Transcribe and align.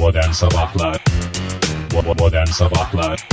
Modern 0.00 0.30
Sabahlar 0.30 1.04
Modern 2.18 2.46
Sabahlar 2.46 3.28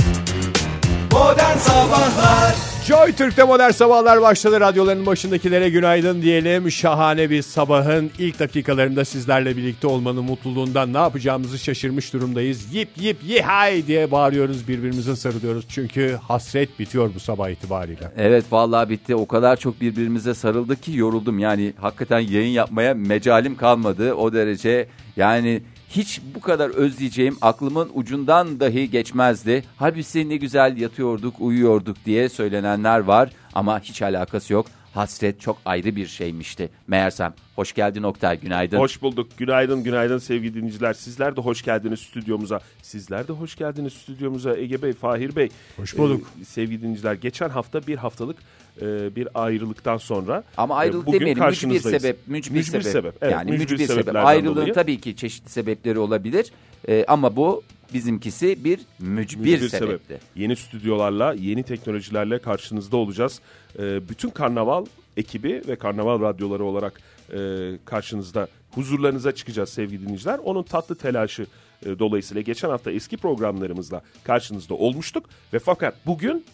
Modern 1.12 1.56
Sabahlar 1.56 2.54
Joy 2.86 3.12
Türk'te 3.12 3.44
modern 3.44 3.70
sabahlar 3.70 4.22
başladı. 4.22 4.60
Radyoların 4.60 5.06
başındakilere 5.06 5.70
günaydın 5.70 6.22
diyelim. 6.22 6.70
Şahane 6.70 7.30
bir 7.30 7.42
sabahın 7.42 8.10
ilk 8.18 8.38
dakikalarında 8.38 9.04
sizlerle 9.04 9.56
birlikte 9.56 9.86
olmanın 9.86 10.24
mutluluğundan 10.24 10.92
ne 10.92 10.98
yapacağımızı 10.98 11.58
şaşırmış 11.58 12.12
durumdayız. 12.12 12.74
Yip 12.74 12.88
yip 12.96 13.16
yihay 13.24 13.86
diye 13.86 14.10
bağırıyoruz 14.10 14.68
birbirimize 14.68 15.16
sarılıyoruz. 15.16 15.64
Çünkü 15.68 16.18
hasret 16.28 16.78
bitiyor 16.78 17.10
bu 17.14 17.20
sabah 17.20 17.48
itibariyle. 17.48 18.12
Evet 18.16 18.44
vallahi 18.50 18.90
bitti. 18.90 19.16
O 19.16 19.26
kadar 19.26 19.56
çok 19.56 19.80
birbirimize 19.80 20.34
sarıldık 20.34 20.82
ki 20.82 20.96
yoruldum. 20.96 21.38
Yani 21.38 21.72
hakikaten 21.80 22.20
yayın 22.20 22.52
yapmaya 22.52 22.94
mecalim 22.94 23.56
kalmadı. 23.56 24.14
O 24.14 24.32
derece 24.32 24.88
yani 25.16 25.62
hiç 25.90 26.20
bu 26.34 26.40
kadar 26.40 26.70
özleyeceğim 26.70 27.36
aklımın 27.42 27.90
ucundan 27.94 28.60
dahi 28.60 28.90
geçmezdi. 28.90 29.64
Halbuki 29.76 30.28
ne 30.28 30.36
güzel 30.36 30.76
yatıyorduk, 30.76 31.34
uyuyorduk 31.40 31.96
diye 32.04 32.28
söylenenler 32.28 32.98
var 32.98 33.30
ama 33.54 33.80
hiç 33.80 34.02
alakası 34.02 34.52
yok. 34.52 34.66
Hasret 34.94 35.40
çok 35.40 35.58
ayrı 35.64 35.96
bir 35.96 36.06
şeymişti. 36.06 36.70
Meğersem 36.86 37.34
hoş 37.56 37.72
geldin 37.72 38.02
Oktay 38.02 38.40
günaydın. 38.40 38.78
Hoş 38.78 39.02
bulduk. 39.02 39.28
Günaydın, 39.36 39.82
günaydın 39.82 40.18
sevgili 40.18 40.54
dinleyiciler. 40.54 40.92
Sizler 40.92 41.36
de 41.36 41.40
hoş 41.40 41.62
geldiniz 41.62 42.00
stüdyomuza. 42.00 42.60
Sizler 42.82 43.28
de 43.28 43.32
hoş 43.32 43.56
geldiniz 43.56 43.92
stüdyomuza 43.92 44.56
Ege 44.56 44.82
Bey, 44.82 44.92
Fahir 44.92 45.36
Bey. 45.36 45.48
Hoş 45.76 45.98
bulduk. 45.98 46.26
Ee, 46.40 46.44
sevgili 46.44 46.82
dinleyiciler, 46.82 47.14
geçen 47.14 47.48
hafta 47.48 47.86
bir 47.86 47.96
haftalık 47.96 48.36
e, 48.82 49.16
bir 49.16 49.28
ayrılıktan 49.34 49.96
sonra 49.96 50.44
Ama 50.56 50.74
e, 50.74 50.78
ayrılık 50.78 51.06
bugün 51.06 51.20
demeyelim. 51.20 51.44
Mücbir 51.44 51.80
sebep. 51.80 52.16
Mücbir, 52.26 52.56
Mücbir 52.56 52.62
sebep. 52.82 52.84
sebep, 52.92 53.14
evet, 53.22 53.32
yani 53.32 53.50
mücbir 53.50 53.72
mücbir 53.72 53.86
sebep. 53.86 54.16
Ayrılığın 54.16 54.56
dolayı. 54.56 54.72
tabii 54.72 55.00
ki 55.00 55.16
çeşitli 55.16 55.50
sebepleri 55.50 55.98
olabilir. 55.98 56.52
Ee, 56.88 57.04
ama 57.08 57.36
bu 57.36 57.62
bizimkisi 57.94 58.64
bir 58.64 58.80
mücbir, 58.98 59.44
Bir 59.44 59.68
sebepti. 59.68 60.04
sebep. 60.06 60.20
Yeni 60.36 60.56
stüdyolarla, 60.56 61.32
yeni 61.32 61.62
teknolojilerle 61.62 62.38
karşınızda 62.38 62.96
olacağız. 62.96 63.40
Ee, 63.78 64.08
bütün 64.08 64.30
karnaval 64.30 64.86
ekibi 65.16 65.62
ve 65.68 65.76
karnaval 65.76 66.20
radyoları 66.20 66.64
olarak 66.64 67.00
e, 67.32 67.38
karşınızda 67.84 68.48
huzurlarınıza 68.74 69.32
çıkacağız 69.32 69.68
sevgili 69.68 70.02
dinleyiciler. 70.02 70.38
Onun 70.44 70.62
tatlı 70.62 70.94
telaşı 70.94 71.46
e, 71.86 71.98
dolayısıyla 71.98 72.42
geçen 72.42 72.68
hafta 72.68 72.90
eski 72.90 73.16
programlarımızda 73.16 74.02
karşınızda 74.24 74.74
olmuştuk 74.74 75.24
ve 75.52 75.58
fakat 75.58 75.94
bugün 76.06 76.44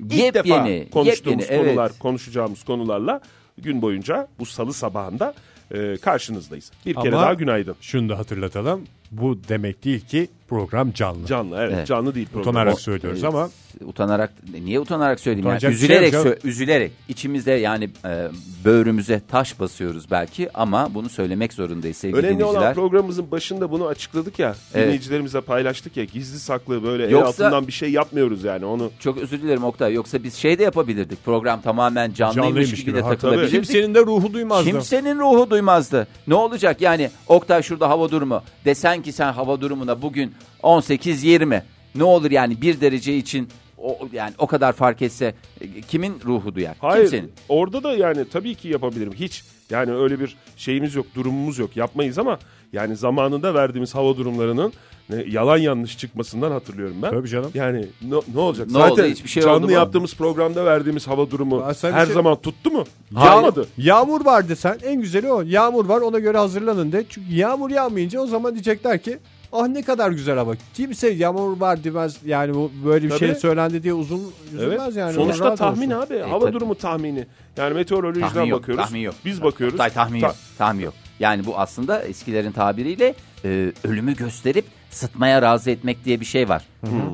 ilk 0.00 0.12
Yepyeni, 0.12 0.34
defa 0.80 0.90
konuştuğumuz 0.90 1.42
yepyeni, 1.42 1.60
evet. 1.60 1.66
konular, 1.74 1.92
konuşacağımız 1.98 2.64
konularla 2.64 3.20
gün 3.58 3.82
boyunca 3.82 4.28
bu 4.38 4.46
salı 4.46 4.72
sabahında 4.72 5.34
e, 5.74 5.96
karşınızdayız. 5.96 6.72
Bir 6.86 6.94
kere 6.94 7.14
Ama- 7.16 7.22
daha 7.22 7.34
günaydın. 7.34 7.76
Şunu 7.80 8.08
da 8.08 8.18
hatırlatalım. 8.18 8.84
Bu 9.10 9.38
demek 9.48 9.84
değil 9.84 10.00
ki 10.00 10.28
program 10.48 10.92
canlı. 10.92 11.26
Canlı 11.26 11.56
evet, 11.60 11.72
Evet. 11.76 11.86
canlı 11.86 12.14
değil 12.14 12.26
program. 12.32 12.48
Utanarak 12.50 12.74
O- 12.74 12.78
söylüyoruz 12.78 13.24
Evet, 13.24 13.34
ama 13.34 13.50
utanarak 13.84 14.32
niye 14.64 14.80
utanarak 14.80 15.20
söyleyeyim 15.20 15.46
yani 15.48 15.56
Utanacak 15.56 15.72
bir 15.72 15.76
şey 15.76 15.86
üzülerek 15.86 16.12
canım. 16.12 16.28
sö- 16.28 16.46
üzülerek 16.48 16.92
içimizde 17.08 17.50
yani 17.52 17.90
e, 18.04 18.28
böğrümüze 18.64 19.20
taş 19.28 19.60
basıyoruz 19.60 20.10
belki 20.10 20.48
ama 20.58 20.94
bunu 20.94 21.08
söylemek 21.08 21.52
zorundayız 21.52 21.96
sevgili 21.96 22.18
Önemli 22.18 22.44
olan 22.44 22.54
dinleyiciler. 22.54 22.74
programımızın 22.74 23.30
başında 23.30 23.70
bunu 23.70 23.86
açıkladık 23.86 24.38
ya. 24.38 24.54
Evet. 24.74 24.84
Dinleyicilerimize 24.86 25.40
paylaştık 25.40 25.96
ya. 25.96 26.04
Gizli 26.04 26.38
saklı 26.38 26.82
böyle 26.82 27.04
el 27.04 27.10
Yoksa- 27.10 27.26
altından 27.28 27.66
bir 27.66 27.72
şey 27.72 27.90
yapmıyoruz 27.92 28.44
yani 28.44 28.64
onu. 28.64 28.90
Çok 29.00 29.18
özür 29.18 29.42
dilerim 29.42 29.64
Oktay 29.64 29.94
yoksa 29.94 30.22
biz 30.22 30.34
şey 30.34 30.58
de 30.58 30.62
yapabilirdik 30.62 31.24
program 31.24 31.60
tamamen 31.60 32.12
canlıymış, 32.12 32.46
Canlıymış 32.48 32.70
gibi, 32.70 32.80
gibi. 32.90 32.96
de 32.96 33.00
takılabilirdik. 33.02 33.50
kimsenin 33.50 33.94
de 33.94 34.00
ruhu 34.00 34.32
duymazdı. 34.32 34.70
Kimsenin 34.70 35.18
ruhu 35.18 35.50
duymazdı. 35.50 36.08
Ne 36.26 36.34
olacak 36.34 36.80
yani 36.80 37.10
Oktay 37.26 37.62
şurada 37.62 37.88
hava 37.88 38.10
durumu. 38.10 38.42
Desen 38.64 39.02
ki 39.02 39.12
sen 39.12 39.32
hava 39.32 39.60
durumuna 39.60 40.02
bugün 40.02 40.32
18-20. 40.62 41.62
Ne 41.94 42.04
olur 42.04 42.30
yani 42.30 42.62
bir 42.62 42.80
derece 42.80 43.16
için 43.16 43.48
o, 43.78 43.98
yani 44.12 44.32
o 44.38 44.46
kadar 44.46 44.72
fark 44.72 45.02
etse 45.02 45.34
e, 45.60 45.80
kimin 45.80 46.14
ruhu 46.26 46.54
duyar? 46.54 46.76
Hayır 46.80 47.02
Kimsenin. 47.02 47.32
orada 47.48 47.82
da 47.82 47.92
yani 47.92 48.28
tabii 48.32 48.54
ki 48.54 48.68
yapabilirim. 48.68 49.12
Hiç 49.12 49.44
yani 49.70 49.92
öyle 49.94 50.20
bir 50.20 50.36
şeyimiz 50.56 50.94
yok 50.94 51.06
durumumuz 51.14 51.58
yok 51.58 51.76
yapmayız 51.76 52.18
ama 52.18 52.38
yani 52.72 52.96
zamanında 52.96 53.54
verdiğimiz 53.54 53.94
hava 53.94 54.16
durumlarının 54.16 54.72
ne, 55.10 55.24
yalan 55.28 55.56
yanlış 55.58 55.98
çıkmasından 55.98 56.50
hatırlıyorum 56.50 56.96
ben. 57.02 57.10
Tabii 57.10 57.28
canım. 57.28 57.50
Yani 57.54 57.86
ne, 58.02 58.14
ne 58.34 58.40
olacak? 58.40 58.66
Ne 58.66 58.72
Zaten 58.72 58.92
oldu? 58.92 59.02
Hiçbir 59.04 59.28
şey 59.28 59.42
canlı 59.42 59.66
mu? 59.66 59.72
yaptığımız 59.72 60.14
programda 60.14 60.64
verdiğimiz 60.64 61.06
hava 61.08 61.30
durumu 61.30 61.64
her 61.82 62.04
şey- 62.06 62.14
zaman 62.14 62.36
tuttu 62.40 62.70
mu? 62.70 62.84
Ya- 63.16 63.38
Olmadı. 63.38 63.66
Yağmur 63.78 64.24
var 64.24 64.48
desen 64.48 64.78
en 64.84 65.00
güzeli 65.00 65.32
o. 65.32 65.42
Yağmur 65.42 65.84
var 65.84 66.00
ona 66.00 66.18
göre 66.18 66.38
hazırlanın 66.38 66.92
de. 66.92 67.04
Çünkü 67.08 67.34
yağmur 67.34 67.70
yağmayınca 67.70 68.20
o 68.20 68.26
zaman 68.26 68.54
diyecekler 68.54 69.02
ki 69.02 69.18
ah 69.52 69.66
ne 69.68 69.82
kadar 69.82 70.10
güzel 70.10 70.36
hava. 70.36 70.54
Kimse 70.74 71.08
yağmur 71.10 71.60
var 71.60 71.84
demez. 71.84 72.16
Yani 72.26 72.54
bu 72.54 72.70
böyle 72.84 73.04
bir 73.04 73.10
Tabii. 73.10 73.18
şey 73.18 73.34
söylendi 73.34 73.82
diye 73.82 73.92
uzun 73.94 74.18
Evet. 74.52 74.62
üzülmez 74.62 74.96
yani. 74.96 75.12
Sonuçta 75.14 75.44
Rahat 75.44 75.58
tahmin 75.58 75.90
olsun. 75.90 76.06
abi. 76.14 76.18
Hava 76.18 76.40
tabii. 76.44 76.52
durumu 76.52 76.74
tahmini. 76.74 77.26
Yani 77.56 77.74
meteorolojiden 77.74 78.28
Tahmin 78.28 78.46
yok, 78.50 78.60
bakıyoruz. 78.62 78.84
tahmin 78.84 79.00
yok. 79.00 79.14
Biz 79.24 79.42
bakıyoruz. 79.42 79.74
Oktay 79.74 79.90
tahmin 79.90 80.20
Ta- 80.20 80.26
yok. 80.26 80.36
Tahmin 80.58 80.84
yok. 80.84 80.94
Yani 81.20 81.46
bu 81.46 81.58
aslında 81.58 82.02
eskilerin 82.02 82.52
tabiriyle 82.52 83.14
e, 83.44 83.72
ölümü 83.84 84.16
gösterip 84.16 84.64
sıtmaya 84.90 85.42
razı 85.42 85.70
etmek 85.70 86.04
diye 86.04 86.20
bir 86.20 86.24
şey 86.24 86.48
var. 86.48 86.64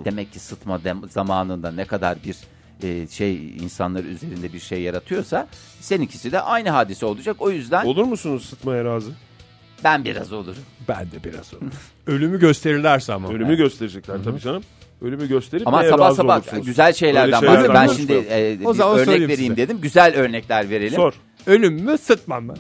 Demek 0.05 0.33
ki 0.33 0.39
sıtma 0.39 0.84
dem- 0.84 1.09
zamanında 1.11 1.71
ne 1.73 1.84
kadar 1.84 2.19
bir 2.25 2.37
e, 2.83 3.06
şey 3.06 3.49
insanlar 3.56 4.05
üzerinde 4.05 4.53
bir 4.53 4.61
şey 4.61 4.83
yaratıyorsa 4.83 5.47
seninkisi 5.81 6.33
de 6.33 6.41
aynı 6.41 6.71
hadise 6.71 7.06
olacak. 7.06 7.37
O 7.39 7.50
yüzden 7.50 7.84
Olur 7.87 8.05
musunuz 8.05 8.44
sıtmaya 8.49 8.84
razı? 8.84 9.11
Ben 9.84 10.05
biraz 10.05 10.33
olurum. 10.33 10.62
Ben 10.89 11.11
de 11.11 11.25
biraz 11.25 11.55
olur. 11.55 11.62
Ölümü 12.06 12.41
gösterirlerse 12.41 13.12
ama. 13.12 13.28
Ölümü 13.28 13.56
gösterecekler 13.56 14.17
tabii 14.25 14.41
canım. 14.41 14.62
Ölümü 15.03 15.28
gösterip 15.28 15.69
Ama 15.69 15.81
neye 15.81 15.91
sabah 15.91 16.06
razı 16.06 16.17
sabah 16.17 16.37
olursunuz? 16.39 16.67
güzel 16.67 16.93
şeylerden 16.93 17.43
Öyle 17.45 17.53
şeylerden 17.53 17.75
bahsediyorum. 17.89 18.27
Ben 18.31 18.37
şimdi 18.47 18.62
e, 18.62 18.67
O 18.69 18.73
bir 18.73 18.78
zaman 18.78 18.99
örnek 18.99 19.09
vereyim 19.21 19.39
size. 19.39 19.56
dedim. 19.56 19.81
Güzel 19.81 20.15
örnekler 20.15 20.71
verelim. 20.71 20.97
Sor. 20.97 21.12
Ölüm 21.47 21.75
mü 21.75 21.99
sıtmam 21.99 22.44
mı? 22.44 22.55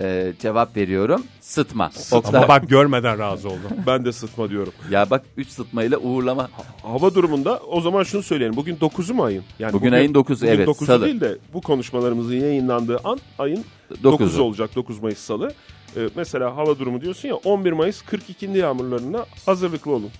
E, 0.00 0.32
cevap 0.40 0.76
veriyorum. 0.76 1.22
Sıtma. 1.40 1.90
Oktay- 2.10 2.36
Ama 2.38 2.48
bak 2.48 2.68
görmeden 2.68 3.18
razı 3.18 3.48
oldum. 3.48 3.60
Ben 3.86 4.04
de 4.04 4.12
sıtma 4.12 4.50
diyorum. 4.50 4.72
Ya 4.90 5.10
bak 5.10 5.22
3 5.36 5.48
sıtmayla 5.48 5.98
uğurlama. 5.98 6.48
Hava 6.82 7.14
durumunda 7.14 7.58
o 7.58 7.80
zaman 7.80 8.02
şunu 8.02 8.22
söyleyelim. 8.22 8.56
Bugün 8.56 8.76
9'u 8.76 9.14
mu 9.14 9.24
ayın? 9.24 9.44
Yani 9.58 9.72
Bugün 9.72 9.92
ayın 9.92 10.12
9'u, 10.14 10.24
bugün 10.24 10.46
evet, 10.46 10.68
9'u 10.68 10.86
salı. 10.86 11.04
değil 11.04 11.20
de 11.20 11.38
bu 11.52 11.60
konuşmalarımızın 11.60 12.34
yayınlandığı 12.34 12.98
an 13.04 13.18
ayın 13.38 13.64
9'u. 14.02 14.16
9'u 14.16 14.42
olacak. 14.42 14.70
9 14.76 15.02
Mayıs 15.02 15.18
Salı. 15.18 15.52
Ee, 15.96 16.08
mesela 16.16 16.56
hava 16.56 16.78
durumu 16.78 17.00
diyorsun 17.00 17.28
ya 17.28 17.34
11 17.34 17.72
Mayıs 17.72 18.02
42. 18.02 18.46
yağmurlarına 18.58 19.26
hazırlıklı 19.46 19.92
olun. 19.92 20.10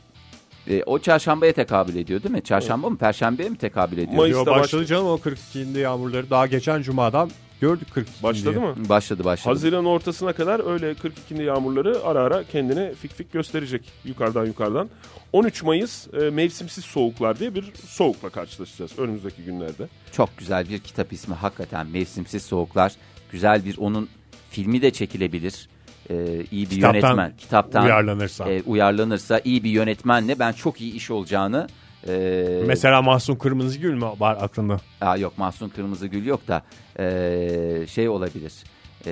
E, 0.68 0.82
o 0.82 0.98
çarşambaya 0.98 1.52
tekabül 1.52 1.96
ediyor 1.96 2.22
değil 2.22 2.34
mi? 2.34 2.42
Çarşamba 2.42 2.90
mı? 2.90 2.96
Perşembeye 2.98 3.48
mi 3.48 3.58
tekabül 3.58 3.98
ediyor? 3.98 4.12
Mayıs- 4.22 4.30
Yo, 4.30 4.36
Mayıs'ta 4.36 4.50
başladı 4.50 4.62
başladı. 4.62 4.86
canım 4.86 5.06
o 5.06 5.16
42'inde 5.18 5.78
yağmurları. 5.78 6.30
Daha 6.30 6.46
geçen 6.46 6.82
cumadan 6.82 7.30
gördük 7.60 7.88
42. 7.94 8.22
Başladı 8.22 8.60
mı? 8.60 8.74
Başladı 8.88 9.24
başladı. 9.24 9.48
Haziran 9.54 9.84
ortasına 9.84 10.32
kadar 10.32 10.72
öyle 10.72 10.94
42. 10.94 11.42
yağmurları 11.42 12.04
ara 12.04 12.20
ara 12.20 12.44
kendine 12.44 12.94
fik 12.94 13.12
fik 13.14 13.32
gösterecek 13.32 13.82
yukarıdan 14.04 14.46
yukarıdan. 14.46 14.88
13 15.32 15.62
Mayıs 15.62 16.06
e, 16.14 16.30
mevsimsiz 16.30 16.84
soğuklar 16.84 17.38
diye 17.38 17.54
bir 17.54 17.72
soğukla 17.88 18.28
karşılaşacağız 18.30 18.98
önümüzdeki 18.98 19.42
günlerde. 19.42 19.88
Çok 20.12 20.36
güzel 20.38 20.68
bir 20.68 20.78
kitap 20.78 21.12
ismi 21.12 21.34
hakikaten 21.34 21.86
Mevsimsiz 21.86 22.42
Soğuklar. 22.42 22.92
Güzel 23.30 23.64
bir 23.64 23.78
onun 23.78 24.08
filmi 24.52 24.82
de 24.82 24.90
çekilebilir. 24.90 25.68
E, 26.10 26.14
iyi 26.50 26.70
bir 26.70 26.74
Kitaptan 26.74 26.94
yönetmen. 27.00 27.32
Kitaptan 27.38 27.84
uyarlanırsa. 27.84 28.50
e, 28.50 28.62
uyarlanırsa 28.62 29.40
iyi 29.44 29.64
bir 29.64 29.70
yönetmenle 29.70 30.38
ben 30.38 30.52
çok 30.52 30.80
iyi 30.80 30.92
iş 30.94 31.10
olacağını 31.10 31.66
e, 32.08 32.62
Mesela 32.66 33.02
Mahsun 33.02 33.36
Kırmızıgül 33.36 33.94
mü 33.94 34.06
var 34.18 34.38
aklında? 34.40 34.80
Aa, 35.00 35.16
yok 35.16 35.38
Mahsun 35.38 35.68
Kırmızıgül 35.68 36.26
yok 36.26 36.48
da 36.48 36.62
e, 36.98 37.86
şey 37.88 38.08
olabilir. 38.08 38.52
E, 39.06 39.10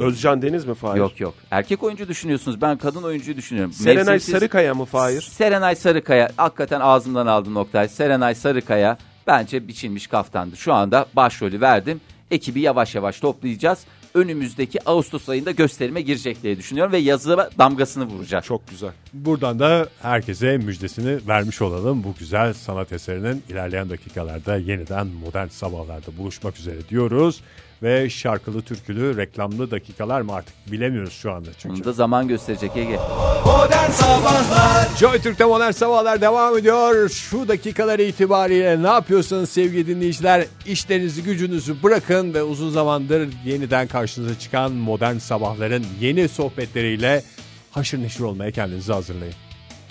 Özcan 0.00 0.42
Deniz 0.42 0.64
mi 0.64 0.74
Fahir? 0.74 0.98
Yok 0.98 1.20
yok. 1.20 1.34
Erkek 1.50 1.82
oyuncu 1.82 2.08
düşünüyorsunuz. 2.08 2.60
Ben 2.60 2.78
kadın 2.78 3.02
oyuncu 3.02 3.36
düşünüyorum. 3.36 3.72
Serenay 3.72 4.16
Mevsimsiz- 4.16 4.30
Sarıkaya 4.30 4.74
mı 4.74 4.84
Fahir? 4.84 5.20
Serenay 5.20 5.76
Sarıkaya. 5.76 6.30
Hakikaten 6.36 6.80
ağzımdan 6.80 7.26
aldım 7.26 7.54
noktayı. 7.54 7.88
Serenay 7.88 8.34
Sarıkaya 8.34 8.98
bence 9.26 9.68
biçilmiş 9.68 10.06
kaftandı. 10.06 10.56
Şu 10.56 10.72
anda 10.72 11.06
başrolü 11.16 11.60
verdim. 11.60 12.00
Ekibi 12.30 12.60
yavaş 12.60 12.94
yavaş 12.94 13.20
toplayacağız. 13.20 13.78
Önümüzdeki 14.14 14.88
Ağustos 14.88 15.28
ayında 15.28 15.50
gösterime 15.50 16.00
girecek 16.00 16.42
diye 16.42 16.56
düşünüyorum 16.58 16.92
ve 16.92 16.98
yazıya 16.98 17.50
damgasını 17.58 18.04
vuracak. 18.04 18.44
Çok 18.44 18.68
güzel. 18.68 18.90
Buradan 19.12 19.58
da 19.58 19.88
herkese 20.02 20.56
müjdesini 20.56 21.28
vermiş 21.28 21.62
olalım. 21.62 22.04
Bu 22.04 22.14
güzel 22.18 22.52
sanat 22.54 22.92
eserinin 22.92 23.42
ilerleyen 23.48 23.90
dakikalarda 23.90 24.56
yeniden 24.56 25.06
modern 25.06 25.48
sabahlarda 25.48 26.16
buluşmak 26.18 26.58
üzere 26.58 26.88
diyoruz. 26.88 27.40
Ve 27.82 28.10
şarkılı, 28.10 28.62
türkülü, 28.62 29.16
reklamlı 29.16 29.70
dakikalar 29.70 30.20
mı 30.20 30.32
artık 30.34 30.54
bilemiyoruz 30.72 31.12
şu 31.12 31.32
anda 31.32 31.50
çünkü. 31.58 31.76
Bunu 31.76 31.84
da 31.84 31.92
zaman 31.92 32.28
gösterecek 32.28 32.76
Ege. 32.76 32.98
Modern 33.46 33.90
Sabahlar 33.90 34.88
Joy 34.98 35.18
Türk'te 35.18 35.44
modern 35.44 35.70
sabahlar 35.70 36.20
devam 36.20 36.58
ediyor. 36.58 37.08
Şu 37.08 37.48
dakikalar 37.48 37.98
itibariyle 37.98 38.82
ne 38.82 38.86
yapıyorsanız 38.86 39.50
sevgili 39.50 39.86
dinleyiciler 39.86 40.46
işlerinizi 40.66 41.22
gücünüzü 41.22 41.82
bırakın 41.82 42.34
ve 42.34 42.42
uzun 42.42 42.70
zamandır 42.70 43.28
yeniden 43.44 43.86
karşınıza 43.86 44.38
çıkan 44.38 44.72
modern 44.72 45.16
sabahların 45.18 45.84
yeni 46.00 46.28
sohbetleriyle 46.28 47.22
haşır 47.70 48.02
neşir 48.02 48.20
olmaya 48.20 48.50
kendinizi 48.50 48.92
hazırlayın. 48.92 49.34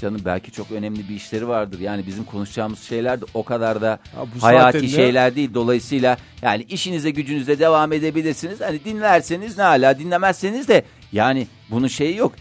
Canım 0.01 0.21
belki 0.25 0.51
çok 0.51 0.71
önemli 0.71 1.09
bir 1.09 1.15
işleri 1.15 1.47
vardır. 1.47 1.79
Yani 1.79 2.07
bizim 2.07 2.23
konuşacağımız 2.23 2.79
şeyler 2.79 3.21
de 3.21 3.25
o 3.33 3.43
kadar 3.43 3.81
da 3.81 3.99
Ha, 4.15 4.25
hayati 4.41 4.77
şeyler 4.95 5.35
değil. 5.35 5.53
Dolayısıyla 5.53 6.17
yani 6.41 6.63
işinize 6.63 7.11
gücünüze 7.11 7.59
devam 7.59 7.93
edebilirsiniz. 7.93 8.61
Hani 8.61 8.85
dinlerseniz 8.85 9.57
ne 9.57 9.63
hala 9.63 9.99
dinlemezseniz 9.99 10.67
de 10.67 10.83
yani 11.11 11.47
bunun 11.69 11.87
şeyi 11.87 12.15
yok. 12.17 12.33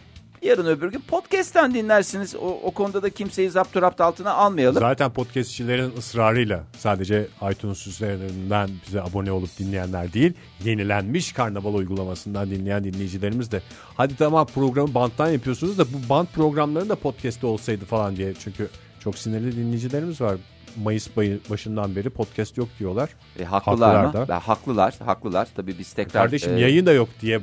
Yarın 0.49 0.67
öbür 0.67 0.93
gün 0.93 1.01
podcast'ten 1.01 1.75
dinlersiniz. 1.75 2.35
O, 2.37 2.47
o 2.63 2.71
konuda 2.71 3.03
da 3.03 3.11
kimseyi 3.11 3.51
zapturapt 3.51 4.01
altına 4.01 4.33
almayalım. 4.33 4.81
Zaten 4.81 5.13
podcastçilerin 5.13 5.93
ısrarıyla 5.99 6.65
sadece 6.79 7.29
iTunes 7.53 7.87
üzerinden 7.87 8.71
bize 8.87 9.03
abone 9.03 9.33
olup 9.33 9.59
dinleyenler 9.59 10.13
değil, 10.13 10.33
yenilenmiş 10.65 11.33
karnaval 11.33 11.75
uygulamasından 11.75 12.51
dinleyen 12.51 12.85
dinleyicilerimiz 12.85 13.53
de 13.53 13.63
hadi 13.97 14.17
tamam 14.17 14.47
programı 14.47 14.95
banttan 14.95 15.29
yapıyorsunuz 15.29 15.79
da 15.79 15.85
bu 15.85 16.09
bant 16.09 16.33
programları 16.33 16.89
da 16.89 16.97
podcast'te 16.97 17.47
olsaydı 17.47 17.85
falan 17.85 18.17
diye. 18.17 18.35
Çünkü 18.35 18.69
çok 19.01 19.19
sinirli 19.19 19.57
dinleyicilerimiz 19.57 20.21
var. 20.21 20.37
Mayıs 20.85 21.09
başından 21.51 21.97
beri 21.97 22.11
podcast 22.11 22.57
yok 22.59 22.69
diyorlar. 22.79 23.11
E, 23.39 23.45
haklılar, 23.45 23.95
Haklılar 23.97 24.05
mı? 24.05 24.13
da. 24.13 24.29
Ben, 24.29 24.41
haklılar, 24.41 24.95
haklılar. 25.05 25.49
Tabii 25.57 25.79
biz 25.79 25.93
tekrar... 25.93 26.23
Kardeşim 26.23 26.57
e, 26.57 26.61
yayın 26.61 26.87
da 26.87 26.93
yok 26.93 27.09
diye 27.21 27.41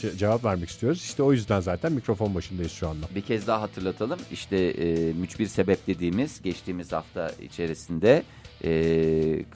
şey- 0.00 0.10
cevap 0.16 0.44
vermek 0.44 0.68
istiyoruz. 0.68 1.02
İşte 1.04 1.22
o 1.22 1.32
yüzden 1.32 1.60
zaten 1.60 1.92
mikrofon 1.92 2.34
başındayız 2.34 2.72
şu 2.72 2.88
anda. 2.88 3.06
Bir 3.14 3.20
kez 3.22 3.46
daha 3.46 3.60
hatırlatalım. 3.62 4.18
İşte 4.32 4.56
e, 4.56 5.12
mücbir 5.12 5.46
sebep 5.46 5.86
dediğimiz 5.86 6.42
geçtiğimiz 6.42 6.92
hafta 6.92 7.32
içerisinde 7.42 8.22
e, 8.64 8.70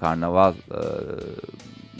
karnaval 0.00 0.52
e, 0.54 0.80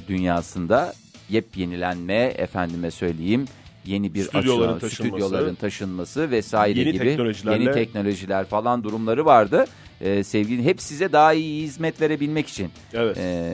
dünyasında 0.09 0.95
yepyenilenme 1.29 2.15
efendime 2.17 2.91
söyleyeyim 2.91 3.45
yeni 3.87 4.15
bir 4.15 4.23
Stüdyoların 4.25 4.63
açılan- 4.63 4.79
taşınması. 4.79 4.95
stüdyoların 5.25 5.55
taşınması 5.55 6.31
vesaire 6.31 6.79
Yeni 6.81 6.93
gibi 6.93 7.05
teknolojilerle- 7.05 7.63
yeni 7.63 7.73
teknolojiler 7.73 8.45
falan 8.47 8.85
durumları 8.85 9.25
vardı. 9.25 9.65
E, 10.01 10.25
sevgili 10.25 10.65
hep 10.65 10.81
size 10.83 11.13
daha 11.13 11.33
iyi 11.33 11.63
hizmet 11.63 12.01
verebilmek 12.01 12.49
için. 12.49 12.71
Evet. 12.93 13.17
E, 13.19 13.53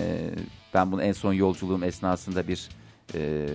ben 0.75 0.93
bunu 0.93 1.03
en 1.03 1.13
son 1.13 1.33
yolculuğum 1.33 1.85
esnasında 1.85 2.49
bir 2.49 2.69
e, 3.15 3.47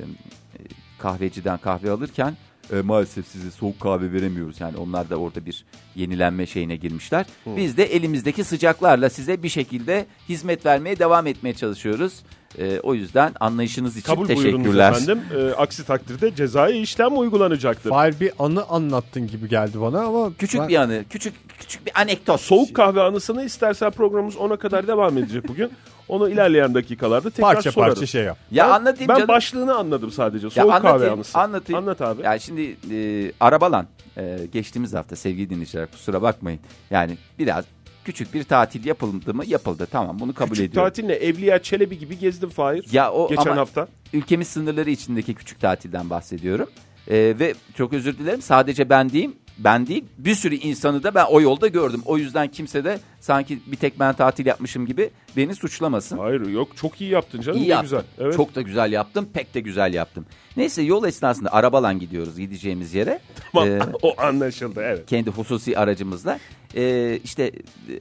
kahveciden 1.07 1.57
kahve 1.57 1.91
alırken 1.91 2.33
e, 2.73 2.81
maalesef 2.81 3.27
size 3.27 3.51
soğuk 3.51 3.79
kahve 3.79 4.11
veremiyoruz. 4.13 4.61
Yani 4.61 4.77
onlar 4.77 5.09
da 5.09 5.15
orada 5.17 5.45
bir 5.45 5.65
yenilenme 5.95 6.45
şeyine 6.45 6.75
girmişler. 6.75 7.25
Biz 7.45 7.77
de 7.77 7.83
elimizdeki 7.83 8.43
sıcaklarla 8.43 9.09
size 9.09 9.43
bir 9.43 9.49
şekilde 9.49 10.05
hizmet 10.29 10.65
vermeye 10.65 10.99
devam 10.99 11.27
etmeye 11.27 11.53
çalışıyoruz. 11.53 12.13
E, 12.59 12.79
o 12.79 12.93
yüzden 12.93 13.33
anlayışınız 13.39 13.97
için 13.97 14.07
Kabul 14.07 14.27
buyurunuz 14.27 14.43
teşekkürler. 14.43 14.91
efendim. 14.91 15.21
Ee, 15.37 15.51
aksi 15.51 15.85
takdirde 15.85 16.35
cezai 16.35 16.77
işlem 16.77 17.19
uygulanacaktır. 17.19 17.89
Fahir 17.89 18.19
bir 18.19 18.31
anı 18.39 18.63
anlattın 18.63 19.27
gibi 19.27 19.49
geldi 19.49 19.81
bana 19.81 20.01
ama 20.01 20.31
Küçük 20.39 20.61
ben- 20.61 20.69
bir 20.69 20.75
anı, 20.75 21.03
küçük 21.09 21.33
küçük 21.59 21.85
bir 21.85 22.01
anekdot. 22.01 22.39
Soğuk 22.41 22.73
kahve 22.73 23.01
anısını 23.01 23.45
istersen 23.45 23.91
programımız 23.91 24.37
ona 24.37 24.55
kadar 24.55 24.87
devam 24.87 25.17
edecek 25.17 25.47
bugün. 25.47 25.71
Onu 26.13 26.29
ilerleyen 26.29 26.73
dakikalarda 26.73 27.29
tekrar 27.29 27.53
parça 27.53 27.71
sorarız. 27.71 27.93
parça 27.95 28.05
şey 28.07 28.23
yap. 28.23 28.37
Ya 28.51 28.65
ben, 28.65 28.71
anlatayım 28.71 29.09
ben 29.09 29.15
canım. 29.15 29.27
başlığını 29.27 29.75
anladım 29.75 30.11
sadece. 30.11 30.45
Ya 30.45 30.51
Soğuk 30.51 30.71
kahve 30.71 30.87
anlatayım, 30.89 31.13
anısı. 31.13 31.39
anlatayım. 31.39 31.83
Anlat 31.83 32.01
abi. 32.01 32.21
Yani 32.23 32.39
şimdi 32.39 32.77
e, 32.91 33.31
arabalan 33.39 33.87
e, 34.17 34.37
geçtiğimiz 34.51 34.93
hafta 34.93 35.15
sevgili 35.15 35.49
dinleyiciler 35.49 35.91
kusura 35.91 36.21
bakmayın. 36.21 36.59
Yani 36.91 37.17
biraz 37.39 37.65
küçük 38.05 38.33
bir 38.33 38.43
tatil 38.43 38.85
yapıldı 38.85 39.33
mı? 39.33 39.43
Yapıldı. 39.47 39.87
Tamam 39.91 40.19
bunu 40.19 40.33
kabul 40.33 40.49
Küçük 40.49 40.69
ediyorum. 40.69 40.89
tatiline 40.89 41.13
Evliya 41.13 41.59
Çelebi 41.63 41.99
gibi 41.99 42.19
gezdim 42.19 42.49
Fahir. 42.49 42.85
Ya 42.91 43.11
o 43.11 43.29
Geçen 43.29 43.51
ama 43.51 43.55
hafta. 43.55 43.87
ülkemiz 44.13 44.47
sınırları 44.47 44.89
içindeki 44.89 45.33
küçük 45.33 45.61
tatilden 45.61 46.09
bahsediyorum. 46.09 46.69
E, 47.07 47.15
ve 47.39 47.53
çok 47.77 47.93
özür 47.93 48.17
dilerim 48.17 48.41
sadece 48.41 48.89
ben 48.89 49.09
diyeyim 49.09 49.35
ben 49.57 49.87
değil 49.87 50.03
bir 50.17 50.35
sürü 50.35 50.55
insanı 50.55 51.03
da 51.03 51.15
ben 51.15 51.25
o 51.29 51.41
yolda 51.41 51.67
gördüm. 51.67 52.01
O 52.05 52.17
yüzden 52.17 52.47
kimse 52.47 52.83
de 52.83 52.99
sanki 53.19 53.59
bir 53.67 53.77
tek 53.77 53.99
ben 53.99 54.13
tatil 54.15 54.45
yapmışım 54.45 54.85
gibi 54.85 55.09
beni 55.37 55.55
suçlamasın. 55.55 56.17
Hayır 56.17 56.47
yok 56.49 56.77
çok 56.77 57.01
iyi 57.01 57.09
yaptın 57.09 57.41
canım. 57.41 57.59
İyi 57.59 57.67
yaptım. 57.67 57.83
güzel. 57.85 58.25
Evet. 58.25 58.35
Çok 58.35 58.55
da 58.55 58.61
güzel 58.61 58.91
yaptım. 58.91 59.29
Pek 59.33 59.53
de 59.53 59.59
güzel 59.59 59.93
yaptım. 59.93 60.25
Neyse 60.57 60.81
yol 60.81 61.05
esnasında 61.05 61.53
arabalan 61.53 61.99
gidiyoruz 61.99 62.37
gideceğimiz 62.39 62.93
yere. 62.93 63.19
Tamam, 63.53 63.67
Ee, 63.69 63.79
o 64.01 64.21
anlaşıldı 64.21 64.81
evet. 64.83 65.05
kendi 65.07 65.29
hususi 65.29 65.77
aracımızla. 65.77 66.39
Ee, 66.75 67.19
işte 67.23 67.43
e, 67.43 67.93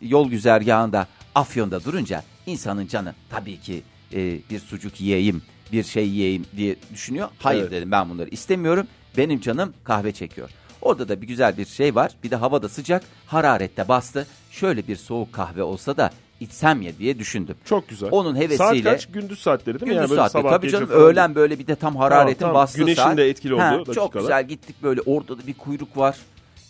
yol 0.00 0.30
güzergahında 0.30 1.06
Afyon'da 1.34 1.84
durunca 1.84 2.22
insanın 2.46 2.86
canı 2.86 3.14
tabii 3.30 3.60
ki 3.60 3.82
e, 4.14 4.38
bir 4.50 4.58
sucuk 4.58 5.00
yiyeyim, 5.00 5.42
bir 5.72 5.82
şey 5.84 6.08
yiyeyim 6.08 6.44
diye 6.56 6.76
düşünüyor. 6.92 7.28
Hayır 7.38 7.62
Evet. 7.62 7.72
dedim 7.72 7.90
ben 7.90 8.10
bunları 8.10 8.28
istemiyorum. 8.28 8.86
Benim 9.16 9.40
canım 9.40 9.72
kahve 9.84 10.12
çekiyor. 10.12 10.50
Orada 10.84 11.08
da 11.08 11.22
bir 11.22 11.26
güzel 11.26 11.56
bir 11.58 11.66
şey 11.66 11.94
var. 11.94 12.12
Bir 12.24 12.30
de 12.30 12.36
hava 12.36 12.62
da 12.62 12.68
sıcak. 12.68 13.02
Hararette 13.26 13.88
bastı. 13.88 14.26
Şöyle 14.50 14.88
bir 14.88 14.96
soğuk 14.96 15.32
kahve 15.32 15.62
olsa 15.62 15.96
da 15.96 16.10
içsem 16.40 16.82
ya 16.82 16.92
diye 16.98 17.18
düşündüm. 17.18 17.54
Çok 17.64 17.88
güzel. 17.88 18.08
Onun 18.12 18.32
Saat 18.34 18.42
hevesiyle- 18.42 18.82
kaç? 18.90 19.06
Gündüz 19.06 19.38
saatleri 19.38 19.80
değil 19.80 19.92
mi? 19.92 19.94
Gündüz 19.94 19.96
Yani 20.00 20.10
böyle 20.10 20.20
saatleri 20.20 20.42
sabah, 20.42 20.50
tabii 20.56 20.70
canım 20.70 20.86
falan 20.88 21.00
öğlen 21.00 21.34
böyle 21.34 21.58
bir 21.58 21.66
de 21.66 21.74
tam 21.76 21.96
hararetin 21.96 22.40
tamam. 22.40 22.54
bastığı 22.54 22.78
Güneşin 22.78 23.02
saat. 23.02 23.16
de 23.16 23.28
etkili 23.28 23.54
olduğu 23.54 23.62
Ha, 23.62 23.72
dakikalar. 23.72 23.94
Çok 23.94 24.12
güzel 24.12 24.48
gittik 24.48 24.76
böyle 24.82 25.00
orada 25.00 25.38
da 25.38 25.46
bir 25.46 25.54
kuyruk 25.54 25.96
var. 25.96 26.16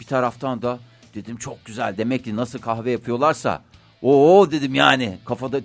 Bir 0.01 0.05
taraftan 0.07 0.63
da 0.63 0.79
dedim 1.15 1.37
çok 1.37 1.65
güzel 1.65 1.95
demek 1.99 2.25
ki 2.25 2.37
nasıl 2.37 2.59
kahve 2.59 2.91
yapıyorlarsa. 2.91 3.63
Oo 4.03 4.51
dedim 4.51 4.75
yani 4.75 5.19
kafada 5.25 5.61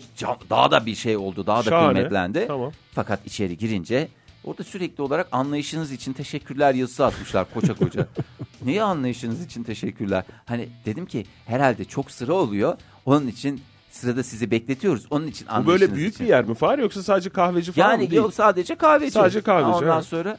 daha 0.50 0.72
da 0.72 0.86
bir 0.86 0.96
şey 0.96 1.18
oldu 1.18 1.48
daha 1.48 1.60
da 1.66 1.69
Şahane. 1.69 1.94
kıymetlendi. 1.94 2.46
Tamam. 2.48 2.72
Fakat 2.94 3.19
içeri 3.25 3.57
girince 3.57 4.07
orada 4.44 4.63
sürekli 4.63 5.01
olarak 5.01 5.27
anlayışınız 5.31 5.91
için 5.91 6.13
teşekkürler 6.13 6.74
yazısı 6.74 7.06
atmışlar 7.06 7.53
koça 7.53 7.74
koca. 7.74 8.07
Niye 8.65 8.83
anlayışınız 8.83 9.45
için 9.45 9.63
teşekkürler? 9.63 10.24
Hani 10.45 10.69
dedim 10.86 11.06
ki 11.06 11.25
herhalde 11.45 11.86
çok 11.86 12.12
sıra 12.12 12.33
oluyor 12.33 12.77
onun 13.06 13.27
için 13.27 13.62
sırada 13.91 14.24
sizi 14.24 14.51
bekletiyoruz. 14.51 15.06
Onun 15.09 15.27
için 15.27 15.47
Bu 15.47 15.51
anlayışınız 15.51 15.81
böyle 15.81 15.95
büyük 15.95 16.13
için. 16.13 16.25
bir 16.25 16.30
yer 16.31 16.45
mi 16.45 16.56
Fahir 16.56 16.80
yoksa 16.80 17.03
sadece 17.03 17.30
kahveci 17.30 17.71
falan 17.71 17.89
Yani 17.91 18.03
mı 18.03 18.09
değil? 18.09 18.21
yok 18.21 18.33
sadece 18.33 18.75
kahveci. 18.75 19.12
Sadece 19.12 19.41
kahveci, 19.41 19.68
Ondan 19.77 19.95
evet. 19.95 20.06
sonra 20.06 20.38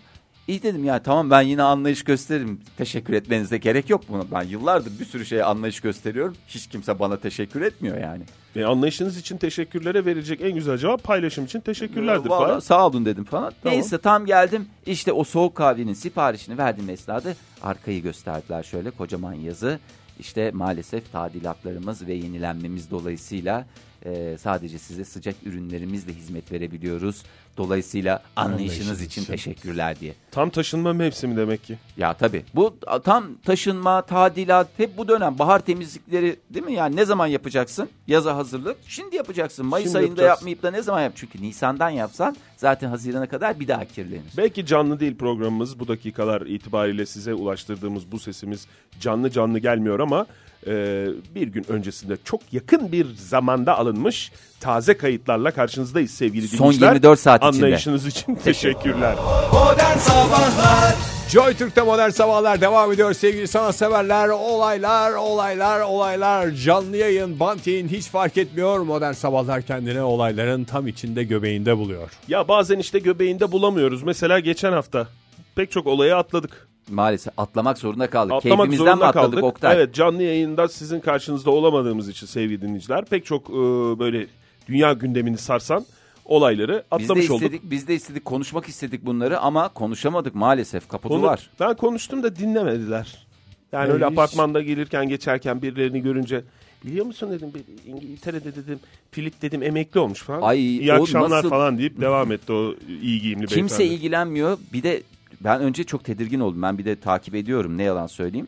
iyi 0.50 0.62
dedim 0.62 0.84
ya 0.84 1.02
tamam 1.02 1.30
ben 1.30 1.42
yine 1.42 1.62
anlayış 1.62 2.04
gösteririm. 2.04 2.60
Teşekkür 2.76 3.12
etmenize 3.14 3.58
gerek 3.58 3.90
yok 3.90 4.02
buna. 4.08 4.22
Ben 4.30 4.42
yıllardır 4.42 5.00
bir 5.00 5.04
sürü 5.04 5.26
şeye 5.26 5.44
anlayış 5.44 5.80
gösteriyorum. 5.80 6.36
Hiç 6.48 6.66
kimse 6.66 6.98
bana 6.98 7.16
teşekkür 7.16 7.62
etmiyor 7.62 7.98
yani. 7.98 8.22
E, 8.56 8.64
anlayışınız 8.64 9.18
için 9.18 9.36
teşekkürlere 9.36 10.04
verecek 10.04 10.40
en 10.40 10.52
güzel 10.54 10.78
cevap 10.78 11.04
paylaşım 11.04 11.44
için 11.44 11.60
teşekkürlerdir 11.60 12.28
Vallahi 12.30 12.48
Fahir. 12.50 12.60
sağ 12.60 12.86
olun 12.86 13.04
dedim 13.04 13.24
falan. 13.24 13.52
Tamam. 13.62 13.78
Neyse 13.78 13.98
tam 13.98 14.26
geldim. 14.26 14.66
İşte 14.86 15.12
o 15.12 15.24
soğuk 15.24 15.54
kahvenin 15.54 15.94
siparişini 15.94 16.58
verdiğim 16.58 16.90
esnada 16.90 17.34
arkayı 17.62 18.02
gösterdiler 18.02 18.62
şöyle 18.62 18.90
kocaman 18.90 19.34
yazı. 19.34 19.78
İşte 20.18 20.50
maalesef 20.50 21.12
tadilatlarımız 21.12 22.06
ve 22.06 22.14
yenilenmemiz 22.14 22.90
dolayısıyla 22.90 23.66
e, 24.04 24.36
sadece 24.38 24.78
size 24.78 25.04
sıcak 25.04 25.34
ürünlerimizle 25.46 26.12
hizmet 26.12 26.52
verebiliyoruz. 26.52 27.22
Dolayısıyla 27.56 28.22
anlayışınız 28.36 28.70
Anlayışınız 28.70 29.02
için 29.02 29.22
için. 29.22 29.32
teşekkürler 29.32 30.00
diye. 30.00 30.14
Tam 30.30 30.50
taşınma 30.50 30.92
mevsimi 30.92 31.36
demek 31.36 31.64
ki. 31.64 31.78
Ya 31.96 32.14
tabii. 32.14 32.44
Bu 32.54 32.74
tam 33.04 33.34
taşınma, 33.44 34.02
tadilat 34.02 34.68
hep 34.76 34.96
bu 34.96 35.08
dönem. 35.08 35.38
Bahar 35.38 35.58
temizlikleri 35.60 36.36
değil 36.50 36.64
mi? 36.66 36.72
Yani 36.74 36.96
ne 36.96 37.04
zaman 37.04 37.26
yapacaksın? 37.26 37.88
Yaza 38.06 38.36
hazırlık. 38.36 38.76
Şimdi 38.86 39.16
yapacaksın. 39.16 39.66
Mayıs 39.66 39.86
Şimdi 39.86 39.98
ayında 39.98 40.10
yapacaksın. 40.10 40.36
yapmayıp 40.46 40.62
da 40.62 40.70
ne 40.70 40.82
zaman 40.82 41.00
yap? 41.02 41.12
Çünkü 41.16 41.42
Nisan'dan 41.42 41.90
yapsan 41.90 42.36
zaten 42.56 42.88
Haziran'a 42.88 43.28
kadar 43.28 43.60
bir 43.60 43.68
daha 43.68 43.84
kirlenir. 43.84 44.22
Belki 44.36 44.66
canlı 44.66 45.00
değil 45.00 45.16
programımız 45.16 45.78
bu 45.78 45.88
dakikalar 45.88 46.40
itibariyle 46.42 47.06
size 47.06 47.34
ulaştırdığımız 47.34 48.12
bu 48.12 48.18
sesimiz 48.18 48.66
canlı 49.00 49.30
canlı 49.30 49.58
gelmiyor 49.58 50.00
ama 50.00 50.26
e, 50.66 51.06
bir 51.34 51.48
gün 51.48 51.64
öncesinde 51.68 52.16
çok 52.24 52.40
yakın 52.52 52.92
bir 52.92 53.06
zamanda 53.14 53.78
alınmış 53.78 54.32
taze 54.60 54.96
kayıtlarla 54.96 55.50
karşınızdayız 55.50 56.10
sevgili 56.10 56.48
Son 56.48 56.58
dinleyiciler. 56.58 56.92
24 56.92 57.20
saat 57.20 57.44
içinde. 57.44 57.64
Anlayışınız 57.66 58.06
için 58.06 58.34
teşekkürler. 58.34 59.14
Modern 59.52 59.98
Sabahlar 59.98 60.94
Joy 61.30 61.54
Türk'te 61.54 61.82
modern 61.82 62.10
sabahlar 62.10 62.60
devam 62.60 62.92
ediyor 62.92 63.12
sevgili 63.12 63.48
sanatseverler. 63.48 64.28
Olaylar, 64.28 65.12
olaylar, 65.12 65.80
olaylar. 65.80 66.50
Canlı 66.50 66.96
yayın, 66.96 67.40
bant 67.40 67.66
yayın 67.66 67.88
hiç 67.88 68.06
fark 68.06 68.36
etmiyor. 68.36 68.78
Modern 68.78 69.12
sabahlar 69.12 69.62
kendini 69.62 70.02
olayların 70.02 70.64
tam 70.64 70.86
içinde 70.86 71.24
göbeğinde 71.24 71.76
buluyor. 71.78 72.10
Ya 72.28 72.48
bazen 72.48 72.78
işte 72.78 72.98
göbeğinde 72.98 73.52
bulamıyoruz. 73.52 74.02
Mesela 74.02 74.40
geçen 74.40 74.72
hafta 74.72 75.08
pek 75.54 75.70
çok 75.70 75.86
olayı 75.86 76.16
atladık. 76.16 76.69
Maalesef 76.90 77.38
atlamak 77.38 77.78
zorunda 77.78 78.10
kaldık. 78.10 78.32
Atlamak 78.32 78.42
Keyfimizden 78.58 78.84
zorunda 78.84 78.96
mi 78.96 79.04
atladık 79.04 79.30
kaldık. 79.30 79.44
Oktay? 79.44 79.76
Evet 79.76 79.94
canlı 79.94 80.22
yayında 80.22 80.68
sizin 80.68 81.00
karşınızda 81.00 81.50
olamadığımız 81.50 82.08
için 82.08 82.26
sevgili 82.26 82.62
dinleyiciler 82.62 83.04
pek 83.04 83.26
çok 83.26 83.50
e, 83.50 83.52
böyle 83.98 84.26
dünya 84.68 84.92
gündemini 84.92 85.38
sarsan 85.38 85.84
olayları 86.24 86.72
Biz 86.72 86.98
de 86.98 87.04
atlamış 87.04 87.30
olduk. 87.30 87.42
istedik, 87.42 87.70
biz 87.70 87.88
de 87.88 87.94
istedik, 87.94 88.24
konuşmak 88.24 88.68
istedik 88.68 89.06
bunları 89.06 89.40
ama 89.40 89.68
konuşamadık 89.68 90.34
maalesef. 90.34 90.88
Konu- 90.88 91.02
Kapadılar. 91.02 91.50
ben 91.60 91.74
konuştum 91.76 92.22
da 92.22 92.36
dinlemediler. 92.36 93.26
Yani 93.72 93.88
Ya 93.88 93.94
öyle 93.94 94.04
hiç- 94.06 94.12
apartmanda 94.12 94.62
gelirken 94.62 95.08
geçerken 95.08 95.62
birilerini 95.62 96.02
görünce 96.02 96.44
biliyor 96.84 97.06
musun 97.06 97.30
dedim 97.30 97.52
bir 97.54 97.90
İngiltere'de 97.92 98.54
dedim 98.56 98.78
Filip 99.10 99.42
dedim 99.42 99.62
emekli 99.62 100.00
olmuş 100.00 100.22
falan. 100.22 100.42
Ay, 100.42 100.60
İyi 100.78 100.92
akşamlar 100.92 101.30
nasıl- 101.30 101.48
falan 101.50 101.78
deyip 101.78 102.00
devam 102.00 102.32
etti 102.32 102.52
o 102.52 102.74
iyi 103.02 103.20
giyimli 103.20 103.46
Kimse 103.46 103.78
beyefendi. 103.78 103.98
ilgilenmiyor. 103.98 104.58
Bir 104.72 104.82
de 104.82 105.02
ben 105.40 105.60
önce 105.60 105.84
çok 105.84 106.04
tedirgin 106.04 106.40
oldum. 106.40 106.62
Ben 106.62 106.78
bir 106.78 106.84
de 106.84 106.96
takip 106.96 107.34
ediyorum 107.34 107.78
ne 107.78 107.82
yalan 107.82 108.06
söyleyeyim. 108.06 108.46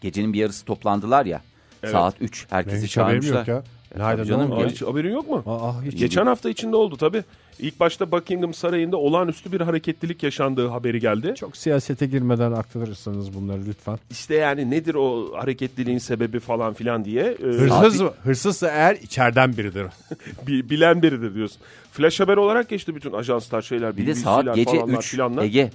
Gecenin 0.00 0.32
bir 0.32 0.38
yarısı 0.38 0.64
toplandılar 0.64 1.26
ya. 1.26 1.42
Saat 1.86 2.14
3 2.20 2.46
Benim 2.52 2.56
herkesi 2.64 2.86
hiç 2.86 2.96
haberim 2.96 3.20
çağırmışlar. 3.20 3.54
yok 3.54 3.64
ya. 3.94 4.22
E, 4.22 4.24
canım 4.24 4.58
ya. 4.60 4.66
Hiç 4.66 4.82
haberin 4.82 5.12
yok 5.12 5.30
mu? 5.30 5.42
Aa, 5.46 5.82
hiç 5.82 5.98
Geçen 5.98 6.26
hafta 6.26 6.50
içinde 6.50 6.76
oldu 6.76 6.96
tabii. 6.96 7.24
İlk 7.58 7.80
başta 7.80 8.12
Buckingham 8.12 8.54
Sarayı'nda 8.54 8.96
olağanüstü 8.96 9.52
bir 9.52 9.60
hareketlilik 9.60 10.22
yaşandığı 10.22 10.68
haberi 10.68 11.00
geldi. 11.00 11.34
Çok 11.36 11.56
siyasete 11.56 12.06
girmeden 12.06 12.52
aktarırsanız 12.52 13.34
bunları 13.34 13.60
lütfen. 13.68 13.98
İşte 14.10 14.34
yani 14.34 14.70
nedir 14.70 14.94
o 14.94 15.32
hareketliliğin 15.36 15.98
sebebi 15.98 16.40
falan 16.40 16.74
filan 16.74 17.04
diye 17.04 17.24
e, 17.24 17.44
Hırsız 17.44 18.00
mı? 18.00 18.12
Hırsızsa 18.22 18.68
eğer 18.68 18.94
içeriden 18.94 19.56
biridir. 19.56 19.86
bi- 20.46 20.70
bilen 20.70 21.02
biridir 21.02 21.34
diyorsun. 21.34 21.58
Flash 21.92 22.20
haber 22.20 22.36
olarak 22.36 22.68
geçti 22.68 22.94
bütün 22.94 23.12
ajanslar 23.12 23.62
şeyler. 23.62 23.96
Bir 23.96 24.06
de 24.06 24.14
saat 24.14 24.54
gece 24.54 24.70
falanlar 24.70 24.98
3 24.98 25.10
filanlar. 25.10 25.42
Ege. 25.42 25.70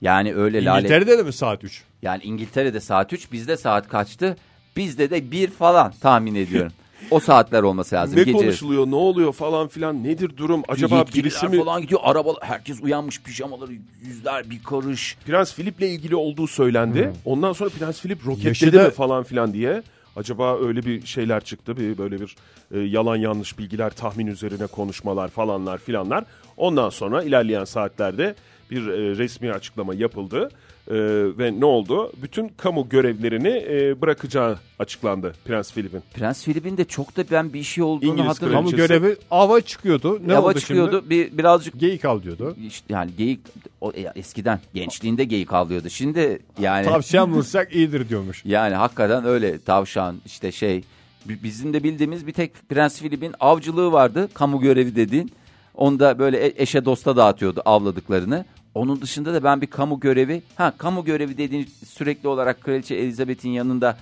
Yani 0.00 0.34
öyle 0.34 0.64
lale. 0.64 0.78
İngiltere'de 0.78 1.18
de 1.18 1.22
mi 1.22 1.32
saat 1.32 1.64
3? 1.64 1.82
Yani 2.02 2.22
İngiltere'de 2.22 2.80
saat 2.80 3.12
3 3.12 3.32
bizde 3.32 3.56
saat 3.56 3.88
kaçtı? 3.88 4.36
Bizde 4.76 5.10
de 5.10 5.30
1 5.30 5.50
falan 5.50 5.92
tahmin 6.00 6.34
ediyorum. 6.34 6.72
o 7.10 7.20
saatler 7.20 7.62
olması 7.62 7.94
lazım. 7.94 8.18
Ne 8.18 8.22
Gece 8.22 8.32
konuşuluyor, 8.32 8.86
ne 8.86 8.94
oluyor 8.94 9.32
falan 9.32 9.68
filan, 9.68 10.04
nedir 10.04 10.36
durum? 10.36 10.62
Acaba 10.68 10.96
yetkililer 10.96 11.24
birisi 11.24 11.48
mi 11.48 11.64
falan 11.64 11.82
gidiyor 11.82 12.00
arabalar 12.04 12.38
herkes 12.42 12.80
uyanmış 12.82 13.22
pijamaları 13.22 13.72
yüzler 14.02 14.50
bir 14.50 14.62
karış. 14.62 15.16
Prens 15.26 15.54
Philip'le 15.54 15.82
ilgili 15.82 16.16
olduğu 16.16 16.46
söylendi. 16.46 17.12
Ondan 17.24 17.52
sonra 17.52 17.70
Prens 17.70 18.00
Philip 18.00 18.26
roketledi 18.26 18.48
Yaşı 18.48 18.72
da- 18.72 18.84
mi 18.84 18.90
falan 18.90 19.24
filan 19.24 19.52
diye. 19.52 19.82
Acaba 20.16 20.58
öyle 20.58 20.82
bir 20.82 21.06
şeyler 21.06 21.44
çıktı. 21.44 21.76
Bir 21.76 21.98
böyle 21.98 22.20
bir 22.20 22.36
e, 22.74 22.78
yalan 22.78 23.16
yanlış 23.16 23.58
bilgiler, 23.58 23.90
tahmin 23.90 24.26
üzerine 24.26 24.66
konuşmalar 24.66 25.28
falanlar 25.28 25.78
filanlar. 25.78 26.24
Ondan 26.56 26.90
sonra 26.90 27.22
ilerleyen 27.22 27.64
saatlerde 27.64 28.34
bir 28.70 28.86
e, 28.86 29.16
resmi 29.18 29.52
açıklama 29.52 29.94
yapıldı. 29.94 30.50
E, 30.90 30.94
ve 31.38 31.60
ne 31.60 31.64
oldu? 31.64 32.12
Bütün 32.22 32.48
kamu 32.48 32.88
görevlerini 32.88 33.48
e, 33.48 34.00
bırakacağı 34.00 34.58
açıklandı 34.78 35.32
Prens 35.44 35.72
Philip'in. 35.74 36.02
Prens 36.14 36.44
Philip'in 36.44 36.76
de 36.76 36.84
çok 36.84 37.16
da 37.16 37.24
ben 37.30 37.52
bir 37.52 37.62
şey 37.62 37.84
olduğunu 37.84 38.10
İngiliz 38.10 38.28
hatırlamıyorum. 38.28 38.70
Kamu 38.70 38.76
görevi 38.76 39.16
ava 39.30 39.60
çıkıyordu. 39.60 40.20
Ne 40.26 40.32
Hava 40.32 40.48
oldu 40.50 40.58
çıkıyordu 40.60 40.98
şimdi? 40.98 41.10
bir 41.10 41.38
birazcık 41.38 41.80
Geyik 41.80 42.04
al 42.04 42.22
diyordu. 42.22 42.56
işte 42.66 42.94
yani 42.94 43.10
geyik 43.18 43.40
o, 43.80 43.92
e, 43.92 44.12
eskiden 44.16 44.60
gençliğinde 44.74 45.24
geyik 45.24 45.52
avlıyordu. 45.52 45.90
Şimdi 45.90 46.38
yani 46.60 46.86
Tavşan 46.86 47.32
vursak 47.34 47.74
iyidir 47.74 48.08
diyormuş. 48.08 48.42
yani 48.44 48.74
hakikaten 48.74 49.24
öyle 49.24 49.58
tavşan 49.58 50.16
işte 50.26 50.52
şey 50.52 50.82
bi- 51.28 51.42
bizim 51.42 51.72
de 51.72 51.82
bildiğimiz 51.82 52.26
bir 52.26 52.32
tek 52.32 52.68
Prens 52.68 53.00
Philip'in 53.00 53.34
avcılığı 53.40 53.92
vardı. 53.92 54.28
Kamu 54.34 54.60
görevi 54.60 54.96
dediğin. 54.96 55.32
Onda 55.74 56.18
böyle 56.18 56.38
e- 56.46 56.62
eşe 56.62 56.84
dosta 56.84 57.16
dağıtıyordu 57.16 57.62
avladıklarını. 57.64 58.44
Onun 58.74 59.00
dışında 59.00 59.34
da 59.34 59.44
ben 59.44 59.60
bir 59.60 59.66
kamu 59.66 60.00
görevi, 60.00 60.42
ha 60.56 60.74
kamu 60.78 61.04
görevi 61.04 61.38
dediğin 61.38 61.68
sürekli 61.86 62.28
olarak 62.28 62.60
Kraliçe 62.60 62.94
Elizabeth'in 62.94 63.50
yanında 63.50 63.96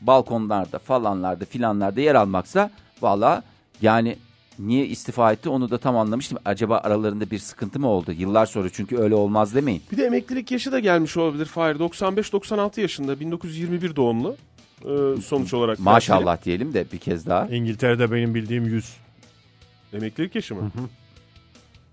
balkonlarda 0.00 0.78
falanlarda 0.78 1.44
filanlarda 1.44 2.00
yer 2.00 2.14
almaksa 2.14 2.70
valla 3.02 3.42
yani 3.82 4.16
niye 4.58 4.86
istifa 4.86 5.32
etti 5.32 5.48
onu 5.48 5.70
da 5.70 5.78
tam 5.78 5.96
anlamıştım. 5.96 6.38
Acaba 6.44 6.78
aralarında 6.78 7.30
bir 7.30 7.38
sıkıntı 7.38 7.80
mı 7.80 7.88
oldu? 7.88 8.12
Yıllar 8.12 8.46
sonra 8.46 8.68
çünkü 8.72 8.98
öyle 8.98 9.14
olmaz 9.14 9.54
demeyin. 9.54 9.82
Bir 9.92 9.96
de 9.96 10.04
emeklilik 10.04 10.50
yaşı 10.50 10.72
da 10.72 10.78
gelmiş 10.78 11.16
olabilir 11.16 11.46
Fahir. 11.46 11.76
95-96 11.76 12.80
yaşında 12.80 13.20
1921 13.20 13.96
doğumlu. 13.96 14.36
E, 14.84 15.20
sonuç 15.20 15.54
olarak. 15.54 15.78
Maşallah 15.80 16.44
diyelim 16.44 16.74
de 16.74 16.86
bir 16.92 16.98
kez 16.98 17.26
daha. 17.26 17.46
İngiltere'de 17.46 18.12
benim 18.12 18.34
bildiğim 18.34 18.64
100. 18.64 18.84
Philip. 18.84 20.02
Emeklilik 20.02 20.34
yaşı 20.34 20.54
mı? 20.54 20.70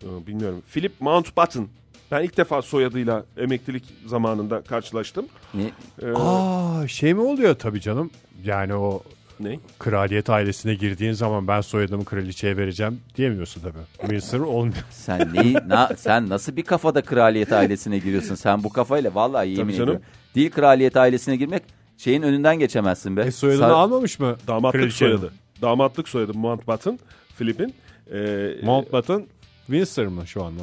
E, 0.04 0.28
bilmiyorum. 0.28 0.62
Philip 0.74 1.02
Mountbatten. 1.02 1.68
Ben 2.12 2.24
ilk 2.24 2.38
defa 2.38 2.62
soyadıyla 2.62 3.26
emeklilik 3.38 3.84
zamanında 4.06 4.62
karşılaştım. 4.62 5.26
Ne? 5.54 5.64
E, 6.02 6.12
Aa 6.16 6.88
şey 6.88 7.14
mi 7.14 7.22
oluyor 7.22 7.56
tabii 7.56 7.82
canım? 7.82 8.12
Yani 8.44 8.76
o 8.76 9.04
ne? 9.40 9.60
kraliyet 9.80 10.30
ailesine 10.30 10.76
girdiğin 10.76 11.12
zaman 11.14 11.48
ben 11.48 11.62
soyadımı 11.62 12.06
kraliçeye 12.06 12.58
vereceğim 12.58 13.00
diyemiyorsun 13.16 13.62
tabii. 13.62 13.80
Windsor 14.00 14.40
olmuyor. 14.40 14.76
Sen 14.90 15.34
neyi, 15.34 15.54
na, 15.68 15.90
sen 15.98 16.30
nasıl 16.30 16.56
bir 16.56 16.64
kafada 16.64 17.02
kraliyet 17.02 17.52
ailesine 17.54 17.98
giriyorsun? 18.00 18.36
Sen 18.36 18.64
bu 18.64 18.70
kafayla 18.70 19.16
vallahi 19.16 19.50
yemin 19.50 19.74
ediyorum. 19.74 20.02
Değil 20.36 20.52
kraliyet 20.52 20.98
ailesine 20.98 21.36
girmek 21.36 21.64
şeyin 21.98 22.22
önünden 22.22 22.60
geçemezsin 22.60 23.18
be. 23.18 23.22
E 23.22 23.32
soyadını 23.32 23.62
Sar- 23.62 23.70
almamış 23.72 24.20
mı? 24.20 24.36
Damatlık 24.48 24.82
kraliçenin? 24.82 25.18
soyadı. 25.18 25.34
Damatlık 25.62 26.10
soyadı 26.10 26.34
Mountbatten. 26.34 27.00
Philip'in. 27.38 27.74
E, 28.14 28.50
Mountbatten 28.64 29.26
Windsor 29.66 30.06
mı 30.08 30.28
şu 30.28 30.44
anda? 30.44 30.62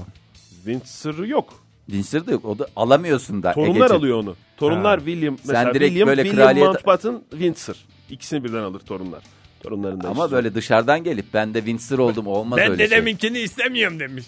Windsor 0.65 1.25
yok. 1.25 1.55
Windsor 1.87 2.27
da 2.27 2.33
yok. 2.33 2.45
O 2.45 2.59
da 2.59 2.67
alamıyorsun 2.77 3.43
da. 3.43 3.53
Torunlar 3.53 3.77
Egeciğim. 3.77 3.93
alıyor 4.03 4.19
onu. 4.19 4.37
Torunlar 4.57 4.99
Ha. 5.01 5.05
William. 5.07 5.39
Sen 5.39 5.47
Mesela 5.47 5.75
direkt 5.75 5.89
William, 5.89 6.09
böyle 6.09 6.23
William 6.25 6.49
kraliyet- 6.49 6.65
Mountbatten, 6.67 7.21
Windsor. 7.31 7.75
İkisini 8.11 8.45
birden 8.45 8.63
alır 8.63 8.81
torunlar. 8.81 9.23
Torunlarından 9.63 10.11
Ama 10.11 10.25
işte. 10.25 10.37
böyle 10.37 10.55
dışarıdan 10.55 11.05
gelip 11.05 11.27
ben 11.35 11.55
de 11.55 11.59
Windsor 11.59 11.99
oldum 11.99 12.27
olmaz 12.27 12.59
öyle 12.59 12.89
şey. 12.89 13.45
istemiyorum 13.45 14.01
demiş. 14.01 14.25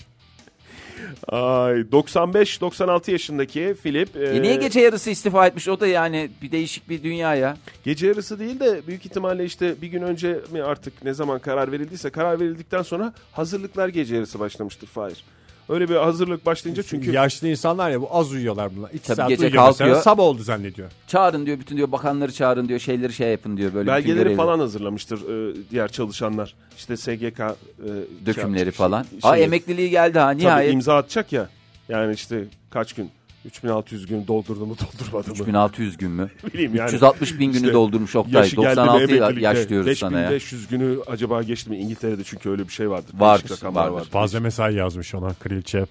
Ay 1.28 1.74
95-96 1.92 3.10
yaşındaki 3.10 3.74
Philip. 3.82 4.16
E 4.16 4.42
niye 4.42 4.56
gece 4.56 4.80
yarısı 4.80 5.10
istifa 5.10 5.46
etmiş? 5.46 5.68
O 5.68 5.80
da 5.80 5.86
yani 5.86 6.30
bir 6.42 6.52
değişik 6.52 6.88
bir 6.88 7.02
dünya 7.02 7.34
ya. 7.34 7.56
Gece 7.84 8.06
yarısı 8.06 8.38
değil 8.38 8.60
de 8.60 8.80
büyük 8.86 9.06
ihtimalle 9.06 9.44
işte 9.44 9.82
bir 9.82 9.86
gün 9.88 10.02
önce 10.02 10.40
mi 10.52 10.62
artık 10.62 11.04
ne 11.04 11.14
zaman 11.14 11.38
karar 11.38 11.72
verildiyse 11.72 12.10
karar 12.10 12.40
verildikten 12.40 12.82
sonra 12.82 13.12
hazırlıklar 13.32 13.88
gece 13.88 14.14
yarısı 14.14 14.38
başlamıştır 14.40 14.86
Fahir. 14.86 15.24
Öyle 15.68 15.88
bir 15.88 15.94
hazırlık 15.96 16.46
başlayınca 16.46 16.82
çünkü 16.82 17.12
Yaşlı 17.12 17.48
insanlar 17.48 17.90
ya 17.90 18.00
bu 18.00 18.08
az 18.10 18.32
uyuyorlar 18.32 18.76
bunlar. 18.76 18.90
İki 18.90 19.02
Tabii 19.06 19.16
saat 19.16 19.28
gece 19.28 19.46
uyuyor 19.46 19.66
mesela, 19.66 19.88
kalkıyor. 19.88 20.02
sabah 20.02 20.24
oldu 20.24 20.42
zannediyor. 20.42 20.90
Çağırın 21.06 21.46
diyor 21.46 21.58
bütün 21.58 21.76
diyor 21.76 21.92
bakanları 21.92 22.32
çağırın 22.32 22.68
diyor 22.68 22.80
şeyleri 22.80 23.12
şey 23.12 23.30
yapın 23.30 23.56
diyor 23.56 23.74
böyle. 23.74 23.90
bütün 23.92 23.96
belgeleri 24.08 24.28
görevi- 24.28 24.36
falan 24.36 24.58
hazırlamıştır 24.58 25.18
e, 25.52 25.54
diğer 25.70 25.88
çalışanlar. 25.88 26.54
İşte 26.76 26.96
SGK 26.96 27.40
e, 27.40 27.46
dökümleri 28.26 28.62
şey- 28.64 28.70
falan. 28.70 29.02
şey- 29.02 29.30
Aa 29.30 29.36
emekliliği 29.36 29.90
geldi 29.90 30.18
ha 30.18 30.32
Tabii 30.32 30.42
nihayet. 30.42 30.72
imza 30.74 30.96
atacak 30.96 31.32
ya. 31.32 31.48
Yani 31.88 32.14
işte 32.14 32.44
kaç 32.70 32.92
gün? 32.92 33.10
3600 33.46 34.06
gün 34.06 34.26
doldurdu 34.26 34.66
mu 34.66 34.76
doldurmadı 35.00 35.28
mı? 35.28 35.32
3600 35.32 35.96
gün 35.96 36.10
mü? 36.10 36.30
Bileyim 36.54 36.74
yani. 36.74 36.88
360 36.88 37.38
bin 37.38 37.46
günü 37.46 37.56
İşte 37.56 37.72
doldurmuş 37.72 38.16
Oktay. 38.16 38.42
Yaşı 38.42 38.56
geldi 38.56 38.68
mi 38.80 38.86
96 38.86 39.02
emeklilikte? 39.02 39.40
yaş 39.40 39.68
diyoruz 39.68 39.98
sana 39.98 40.20
ya. 40.20 40.30
5500 40.30 40.68
günü 40.68 40.98
acaba 41.06 41.42
geçti 41.42 41.70
mi 41.70 41.76
İngiltere'de 41.76 42.24
çünkü 42.24 42.50
öyle 42.50 42.68
bir 42.68 42.72
şey 42.72 42.90
vardır. 42.90 43.14
Vardır, 43.14 43.50
rakamlar 43.50 43.88
vardır. 43.88 44.10
Fazla 44.10 44.40
mesai 44.40 44.74
yazmış 44.74 45.14
ona 45.14 45.34
kraliçe. 45.34 45.86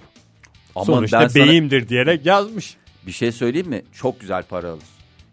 Aman 0.75 0.85
Sonuçta 0.85 1.19
ben 1.21 1.27
sana 1.27 1.45
beyimdir 1.45 1.89
diyerek 1.89 2.25
yazmış. 2.25 2.77
bir 3.07 3.11
şey 3.11 3.31
söyleyeyim 3.31 3.67
mi? 3.69 3.81
Çok 3.93 4.19
güzel 4.19 4.43
para 4.43 4.69
alır. 4.69 4.83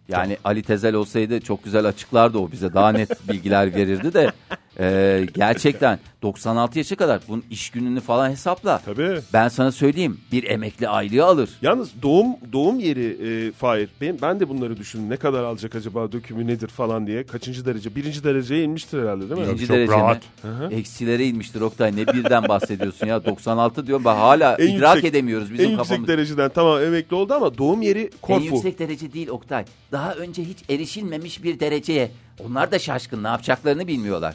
Yani 0.09 0.37
Ali 0.45 0.63
Tezel 0.63 0.95
olsaydı 0.95 1.41
çok 1.41 1.65
güzel 1.65 1.85
açıklardı 1.85 2.39
o 2.39 2.53
bize. 2.53 2.75
Daha 2.75 2.93
net 2.93 3.29
bilgiler 3.29 3.75
verirdi 3.75 4.15
de 4.15 4.33
e, 4.81 5.27
gerçekten 5.35 5.99
96 6.23 6.79
yaşa 6.79 6.97
kadar 6.97 7.21
bunun 7.29 7.45
iş 7.51 7.71
gününü 7.71 8.01
falan 8.01 8.31
hesapla. 8.31 8.79
Tabii. 8.85 9.21
Ben 9.33 9.49
sana 9.49 9.73
söyleyeyim 9.73 10.21
bir 10.33 10.45
emekli 10.51 10.89
aylığı 10.89 11.25
alır. 11.25 11.51
Yalnız 11.63 11.91
doğum 12.03 12.27
doğum 12.53 12.79
yeri 12.79 13.17
e, 13.49 13.53
Fahir. 13.53 13.89
Ben, 14.01 14.19
ben 14.23 14.41
de 14.41 14.49
bunları 14.49 14.77
düşündüm. 14.77 15.11
Ne 15.11 15.17
kadar 15.17 15.43
alacak 15.45 15.75
acaba 15.75 16.13
dökümü 16.13 16.47
nedir 16.47 16.69
falan 16.69 17.07
diye. 17.07 17.27
Kaçıncı 17.27 17.65
derece? 17.65 17.95
Birinci 17.97 18.25
dereceye 18.25 18.65
inmiştir 18.65 19.03
herhalde 19.03 19.31
değil 19.31 19.41
mi? 19.41 19.47
Birinci 19.47 19.67
çok 19.67 19.77
derece 19.77 19.93
rahat. 19.93 20.23
mi? 20.45 20.75
Eksilere 20.75 21.27
inmiştir 21.27 21.61
Oktay. 21.61 21.97
Ne 21.97 22.07
birden 22.07 22.49
bahsediyorsun 22.49 23.07
ya? 23.07 23.25
96 23.25 23.87
diyorum 23.87 24.05
ben 24.05 24.15
hala 24.17 24.55
En 24.55 24.77
idrak 24.77 24.95
yüksek- 24.97 25.11
edemiyoruz 25.11 25.53
bizim 25.53 25.67
en 25.67 25.71
yüksek 25.71 25.89
kafamız. 25.89 26.09
dereceden 26.09 26.51
tamam 26.55 26.83
emekli 26.83 27.17
oldu 27.17 27.35
ama 27.35 27.59
doğum 27.59 27.83
yeri 27.83 28.01
En 28.03 28.11
Korfu. 28.23 28.45
yüksek 28.45 28.79
derece 28.79 29.13
değil 29.13 29.29
Oktay. 29.29 29.65
Daha 29.93 30.15
önce 30.15 30.45
hiç 30.45 30.59
erişilmemiş 30.71 31.43
bir 31.45 31.61
dereceye. 31.61 32.11
Onlar 32.49 32.73
da 32.73 32.79
şaşkın 32.79 33.23
ne 33.25 33.29
yapacaklarını 33.29 33.87
bilmiyorlar. 33.87 34.35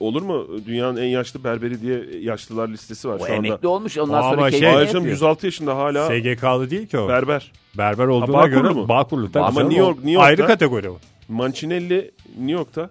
Olur 0.00 0.22
mu? 0.22 0.46
Dünyanın 0.66 0.96
en 0.96 1.06
yaşlı 1.06 1.44
berberi 1.44 1.80
diye 1.82 2.04
yaşlılar 2.20 2.68
listesi 2.68 3.08
var 3.08 3.14
O 3.14 3.18
şu 3.18 3.24
anda. 3.24 3.34
emekli 3.34 3.68
olmuş 3.68 3.98
ondan 3.98 4.14
Ama 4.22 4.30
sonra 4.30 4.50
şey- 4.50 4.60
keyfini 4.60 4.74
Hayır 4.74 4.86
canım, 4.86 4.96
yapıyor. 4.98 5.12
106 5.16 5.46
yaşında 5.46 5.76
hala 5.76 6.06
SGK'lı 6.06 6.70
değil 6.70 6.86
ki 6.86 6.98
o. 6.98 7.08
berber. 7.08 7.52
Berber 7.78 8.06
olduğuna 8.06 8.32
Bağkurlu 8.32 8.62
göre 8.62 8.72
mu? 8.72 8.88
Bağkurlu. 8.88 9.32
tabii 9.32 9.44
Ama. 9.44 9.62
New 9.62 9.80
York- 9.80 9.96
New 9.96 10.10
York'ta- 10.10 10.26
Ayrı 10.26 10.46
kategori 10.46 10.90
o. 10.90 10.98
Mancinelli 11.28 12.10
New 12.38 12.52
York'ta. 12.52 12.90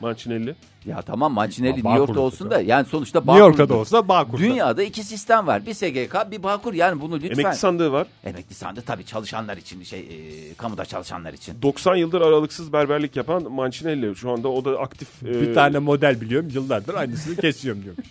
Mancinelli. 0.00 0.54
Ya 0.86 1.02
tamam 1.02 1.32
Mancinelli 1.32 1.76
New 1.76 1.96
York'ta 1.96 2.20
olsun 2.20 2.50
da 2.50 2.60
yani 2.60 2.86
sonuçta 2.86 3.20
New 3.20 3.38
York'ta 3.38 3.58
da 3.58 3.68
Bağkur'da. 3.68 3.80
olsa 3.80 4.08
Bağkur'da. 4.08 4.42
Dünyada 4.42 4.82
iki 4.82 5.04
sistem 5.04 5.46
var. 5.46 5.66
Bir 5.66 5.74
SGK 5.74 6.30
bir 6.30 6.42
Bağkur 6.42 6.74
yani 6.74 7.00
bunu 7.00 7.16
lütfen. 7.16 7.42
Emekli 7.42 7.58
sandığı 7.58 7.92
var. 7.92 8.06
Emekli 8.24 8.54
sandığı 8.54 8.82
tabii 8.82 9.04
çalışanlar 9.06 9.56
için 9.56 9.82
şey 9.82 10.00
e, 10.00 10.54
kamuda 10.54 10.84
çalışanlar 10.84 11.32
için. 11.32 11.62
90 11.62 11.96
yıldır 11.96 12.20
aralıksız 12.20 12.72
berberlik 12.72 13.16
yapan 13.16 13.52
Mancinelli. 13.52 14.16
Şu 14.16 14.30
anda 14.30 14.48
o 14.48 14.64
da 14.64 14.78
aktif. 14.80 15.22
Bir 15.22 15.48
e, 15.48 15.52
tane 15.52 15.78
model 15.78 16.20
biliyorum 16.20 16.48
yıllardır 16.52 16.94
aynısını 16.94 17.36
kesiyorum 17.40 17.82
diyormuş. 17.82 18.06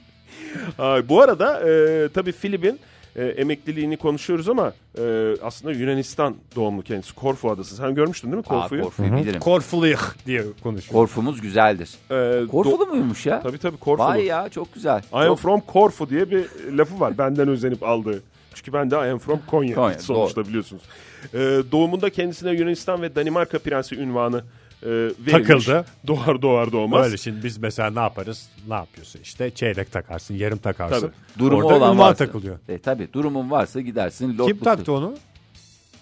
Ay, 0.79 1.09
bu 1.09 1.21
arada 1.21 1.69
e, 1.69 2.09
tabii 2.13 2.31
Filip'in 2.31 2.79
e, 3.15 3.25
emekliliğini 3.25 3.97
konuşuyoruz 3.97 4.49
ama 4.49 4.73
e, 4.97 5.33
aslında 5.43 5.73
Yunanistan 5.73 6.35
doğumlu 6.55 6.81
kendisi. 6.81 7.15
Korfu 7.15 7.51
adası. 7.51 7.75
Sen 7.75 7.95
görmüştün 7.95 8.31
değil 8.31 8.37
mi 8.37 8.43
Aa, 8.49 8.61
Korfu'yu? 8.61 8.83
Korfu'yu 8.83 9.15
bilirim. 9.15 9.39
Korfuluyuk 9.39 10.15
diye 10.25 10.43
konuşuyor. 10.63 10.93
Korfumuz 10.93 11.41
güzeldir. 11.41 11.89
E, 12.09 12.13
do- 12.13 12.47
Korfulu 12.47 12.85
muymuş 12.85 13.25
ya? 13.25 13.41
Tabii 13.41 13.57
tabii 13.57 13.77
Korfulu. 13.77 14.07
Vay 14.07 14.25
ya 14.25 14.49
çok 14.49 14.73
güzel. 14.73 14.99
I 15.13 15.15
am 15.15 15.25
Çok- 15.27 15.39
from 15.39 15.59
Korfu 15.61 16.09
diye 16.09 16.31
bir 16.31 16.45
lafı 16.77 16.99
var 16.99 17.17
benden 17.17 17.47
özenip 17.47 17.83
aldığı. 17.83 18.23
Çünkü 18.53 18.73
ben 18.73 18.91
de 18.91 18.95
I 18.95 19.11
am 19.11 19.19
from 19.19 19.39
Konya, 19.47 19.75
Konya, 19.75 19.99
sonuçta 19.99 20.47
biliyorsunuz. 20.47 20.83
Ee, 21.33 21.37
doğumunda 21.71 22.09
kendisine 22.09 22.51
Yunanistan 22.51 23.01
ve 23.01 23.15
Danimarka 23.15 23.59
prensi 23.59 23.95
ünvanı 23.95 24.43
e, 24.83 24.87
verilmiş. 24.89 25.31
Takıldı. 25.31 25.85
Doğar 26.07 26.41
doğar 26.41 26.71
doğmaz. 26.71 27.05
Öyle 27.05 27.17
şimdi 27.17 27.43
biz 27.43 27.57
mesela 27.57 27.89
ne 27.89 27.99
yaparız? 27.99 28.49
Ne 28.67 28.73
yapıyorsun? 28.73 29.21
İşte 29.21 29.51
çeyrek 29.51 29.91
takarsın, 29.91 30.33
yarım 30.35 30.57
takarsın. 30.57 30.99
Tabii. 31.01 31.39
Durumu 31.39 31.63
Orada 31.63 31.77
olan 31.77 31.99
varsa. 31.99 32.25
takılıyor. 32.25 32.59
E, 32.69 32.77
tabii 32.77 33.13
durumun 33.13 33.51
varsa 33.51 33.81
gidersin. 33.81 34.29
Kim 34.29 34.37
lordluktur. 34.39 34.65
taktı 34.65 34.91
onu? 34.93 35.13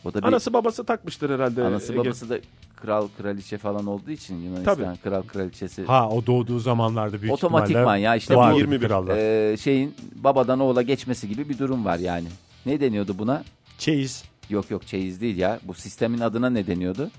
O 0.05 0.13
da 0.13 0.21
bir, 0.21 0.27
Anası 0.27 0.53
babası 0.53 0.83
takmıştır 0.83 1.29
herhalde. 1.29 1.63
anası 1.63 1.93
Ege. 1.93 1.99
babası 2.01 2.29
da 2.29 2.39
kral 2.75 3.07
kraliçe 3.17 3.57
falan 3.57 3.85
olduğu 3.87 4.11
için 4.11 4.35
Yunanistan 4.41 4.75
Tabii. 4.75 4.97
kral 4.97 5.21
kraliçesi. 5.21 5.85
Ha 5.85 6.09
o 6.09 6.25
doğduğu 6.25 6.59
zamanlarda 6.59 7.21
büyük 7.21 7.33
Otomatikman 7.33 7.97
ya 7.97 8.15
işte 8.15 8.35
bu 8.35 8.57
21. 8.57 8.87
krallar. 8.87 9.17
Ee, 9.17 9.57
şeyin 9.57 9.95
babadan 10.15 10.59
oğula 10.59 10.81
geçmesi 10.81 11.29
gibi 11.29 11.49
bir 11.49 11.57
durum 11.59 11.85
var 11.85 11.99
yani. 11.99 12.27
Ne 12.65 12.79
deniyordu 12.79 13.15
buna? 13.19 13.43
Çeyiz. 13.77 14.23
Yok 14.49 14.71
yok 14.71 14.87
çeyiz 14.87 15.21
değil 15.21 15.37
ya. 15.37 15.59
Bu 15.63 15.73
sistemin 15.73 16.19
adına 16.19 16.49
ne 16.49 16.67
deniyordu? 16.67 17.11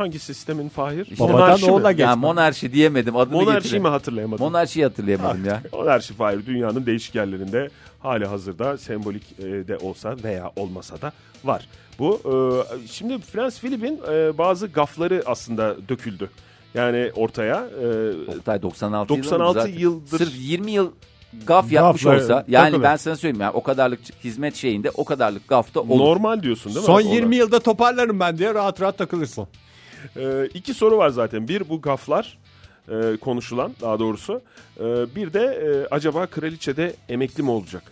Hangi 0.00 0.18
sistemin 0.18 0.68
Fahir? 0.68 1.06
İşte 1.06 1.18
Babadan 1.24 1.38
Monarşi 1.40 1.64
mi? 1.66 1.72
oğula 1.72 1.92
geçme. 1.92 2.04
Ya 2.10 2.16
monarşi 2.16 2.72
diyemedim 2.72 3.16
adını 3.16 3.34
Monarşi 3.36 3.54
getireyim. 3.62 3.82
mi 3.82 3.88
hatırlayamadım? 3.88 4.44
Monarşiyi 4.46 4.84
hatırlayamadım 4.84 5.44
ya. 5.44 5.62
Monarşi 5.72 6.14
Fahir 6.14 6.46
dünyanın 6.46 6.86
değişik 6.86 7.14
yerlerinde 7.14 7.68
hali 7.98 8.26
hazırda 8.26 8.78
sembolik 8.78 9.22
e, 9.38 9.42
de 9.44 9.76
olsa 9.76 10.16
veya 10.24 10.52
olmasa 10.56 11.00
da 11.00 11.12
var. 11.44 11.68
Bu 11.98 12.20
e, 12.24 12.32
şimdi 12.88 13.18
Prens 13.18 13.60
Philip'in 13.60 14.00
e, 14.12 14.38
bazı 14.38 14.66
gafları 14.66 15.22
aslında 15.26 15.76
döküldü. 15.88 16.30
Yani 16.74 17.10
ortaya 17.16 17.64
Oktay 18.38 18.62
96, 18.62 19.08
96 19.08 19.42
yılı 19.48 19.52
zaten. 19.52 19.78
yıldır- 19.78 20.18
Sırf 20.18 20.32
20 20.38 20.70
yıl 20.70 20.90
gaf 21.46 21.72
yapmış 21.72 22.02
Gafla, 22.02 22.22
olsa 22.22 22.44
yani 22.48 22.82
ben 22.82 22.96
sana 22.96 23.16
söyleyeyim 23.16 23.40
ya 23.40 23.52
o 23.52 23.62
kadarlık 23.62 24.00
hizmet 24.24 24.54
şeyinde 24.56 24.90
o 24.90 25.04
kadarlık 25.04 25.48
gafta 25.48 25.80
olur. 25.80 25.98
normal 25.98 26.42
diyorsun 26.42 26.74
değil 26.74 26.80
mi? 26.80 26.86
Son 26.86 27.02
Ona? 27.02 27.14
20 27.14 27.36
yılda 27.36 27.58
toparlarım 27.60 28.20
ben 28.20 28.38
diye 28.38 28.54
rahat 28.54 28.80
rahat 28.80 28.98
takılırsın. 28.98 29.46
E, 30.16 30.48
iki 30.54 30.74
soru 30.74 30.96
var 30.96 31.08
zaten. 31.08 31.48
Bir 31.48 31.68
bu 31.68 31.80
gaflar 31.82 32.38
e, 32.88 33.16
konuşulan 33.16 33.72
daha 33.80 33.98
doğrusu. 33.98 34.42
E, 34.80 34.84
bir 35.16 35.32
de 35.32 35.40
e, 35.40 35.94
acaba 35.94 36.26
kraliçe 36.26 36.76
de 36.76 36.94
emekli 37.08 37.42
mi 37.42 37.50
olacak? 37.50 37.82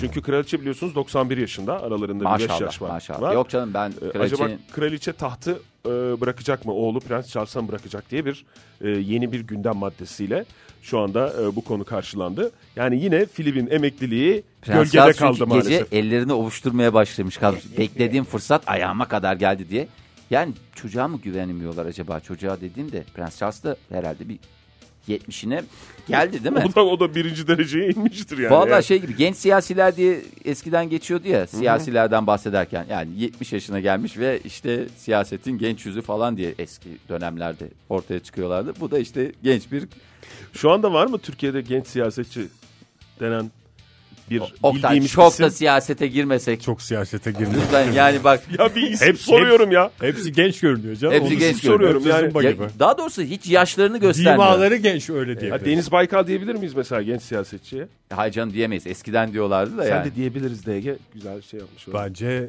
Çünkü 0.00 0.22
kraliçe 0.22 0.60
biliyorsunuz 0.60 0.94
91 0.94 1.36
yaşında 1.36 1.82
aralarında 1.82 2.24
bir 2.24 2.24
5 2.24 2.48
maşallah 2.48 2.60
yaş 2.60 2.82
var. 2.82 2.88
maşallah. 2.88 3.20
var. 3.20 3.34
Yok 3.34 3.48
canım 3.48 3.74
ben 3.74 3.90
Ee, 3.90 4.10
kraliçenin 4.10 4.44
Acaba 4.44 4.48
kraliçe 4.72 5.12
tahtı 5.12 5.58
e, 5.86 5.90
bırakacak 5.90 6.64
mı? 6.64 6.72
Oğlu 6.72 7.00
Prens 7.00 7.28
Charles'a 7.28 7.68
bırakacak 7.68 8.10
diye 8.10 8.24
bir 8.24 8.44
e, 8.80 8.88
yeni 8.88 9.32
bir 9.32 9.40
gündem 9.40 9.76
maddesiyle 9.76 10.44
şu 10.82 10.98
anda 10.98 11.32
e, 11.42 11.56
bu 11.56 11.64
konu 11.64 11.84
karşılandı. 11.84 12.50
Yani 12.76 13.02
yine 13.02 13.26
Filip'in 13.26 13.66
emekliliği 13.70 14.42
Prens 14.62 14.76
gölgede 14.76 14.92
Charles 14.92 15.16
kaldı 15.16 15.46
maalesef. 15.46 15.90
gece 15.90 15.98
ellerini 15.98 16.32
ovuşturmaya 16.32 16.94
başlamış. 16.94 17.42
Beklediğim 17.78 18.24
fırsat 18.24 18.62
ayağıma 18.66 19.08
kadar 19.08 19.36
geldi 19.36 19.68
diye. 19.70 19.88
Yani 20.30 20.52
çocuğa 20.74 21.08
mı 21.08 21.20
güvenmiyorlar 21.20 21.86
acaba? 21.86 22.20
Çocuğa 22.20 22.60
dediğimde 22.60 23.04
Prens 23.14 23.38
Charles 23.38 23.64
da 23.64 23.76
herhalde 23.90 24.28
bir 24.28 24.38
70'ine 25.08 25.62
geldi 26.08 26.44
değil 26.44 26.54
mi? 26.54 26.64
O 26.72 26.74
da, 26.74 26.84
o 26.86 27.00
da 27.00 27.14
birinci 27.14 27.48
dereceye 27.48 27.90
inmiştir 27.90 28.38
yani. 28.38 28.50
Vallahi 28.50 28.70
Yani 28.70 28.84
şey 28.84 29.00
gibi 29.00 29.16
genç 29.16 29.36
siyasiler 29.36 29.96
diye 29.96 30.22
eskiden 30.44 30.90
geçiyordu 30.90 31.28
ya 31.28 31.46
siyasilerden 31.46 32.26
bahsederken. 32.26 32.86
Yani 32.90 33.10
70 33.16 33.52
yaşına 33.52 33.80
gelmiş 33.80 34.18
ve 34.18 34.40
işte 34.44 34.86
siyasetin 34.96 35.58
genç 35.58 35.86
yüzü 35.86 36.02
falan 36.02 36.36
diye 36.36 36.54
eski 36.58 36.88
dönemlerde 37.08 37.68
ortaya 37.88 38.20
çıkıyorlardı. 38.20 38.74
Bu 38.80 38.90
da 38.90 38.98
işte 38.98 39.32
genç 39.42 39.72
bir 39.72 39.88
Şu 40.52 40.70
anda 40.70 40.92
var 40.92 41.06
mı 41.06 41.18
Türkiye'de 41.18 41.60
genç 41.60 41.86
siyasetçi 41.86 42.40
denen 43.20 43.50
bir 44.30 44.42
Oktay 44.62 44.74
bildiğimiz 44.90 45.10
çok 45.12 45.32
isim? 45.32 45.46
da 45.46 45.50
siyasete 45.50 46.06
girmesek. 46.06 46.62
Çok 46.62 46.82
siyasete 46.82 47.30
girdi. 47.30 47.50
Lütfen 47.56 47.92
yani 47.92 48.24
bak 48.24 48.42
Ya 48.58 48.74
bir 48.74 48.82
isim 48.90 49.08
Hepsi- 49.08 49.24
soruyorum 49.24 49.72
ya. 49.72 49.90
Hepsi 50.00 50.32
genç 50.32 50.60
görünüyor 50.60 50.96
canım. 50.96 51.14
Hepsi 51.14 51.28
Onu 51.34 51.38
genç 51.38 51.56
soruyorum 51.64 52.06
yani. 52.06 52.46
Ya, 52.46 52.54
daha 52.78 52.98
doğrusu 52.98 53.22
hiç 53.22 53.46
yaşlarını 53.46 53.98
göstermiyor. 53.98 54.34
Dimaları 54.34 54.76
genç 54.76 55.10
öyle 55.10 55.40
diye. 55.40 55.50
ya 55.50 55.64
Deniz 55.64 55.92
Baykal 55.92 56.26
diyebilir 56.26 56.54
miyiz 56.54 56.74
mesela 56.74 57.02
genç 57.02 57.22
siyasetçiye? 57.22 57.86
Hayır 58.12 58.32
canım 58.32 58.52
diyemeyiz. 58.52 58.86
Eskiden 58.86 59.32
diyorlardı 59.32 59.78
da 59.78 59.82
Sen 59.84 59.90
yani. 59.96 60.10
de 60.10 60.14
diyebiliriz 60.14 60.66
DG. 60.66 60.96
Güzel 61.14 61.42
şey 61.42 61.60
yapmış. 61.60 61.86
Bence 61.94 62.48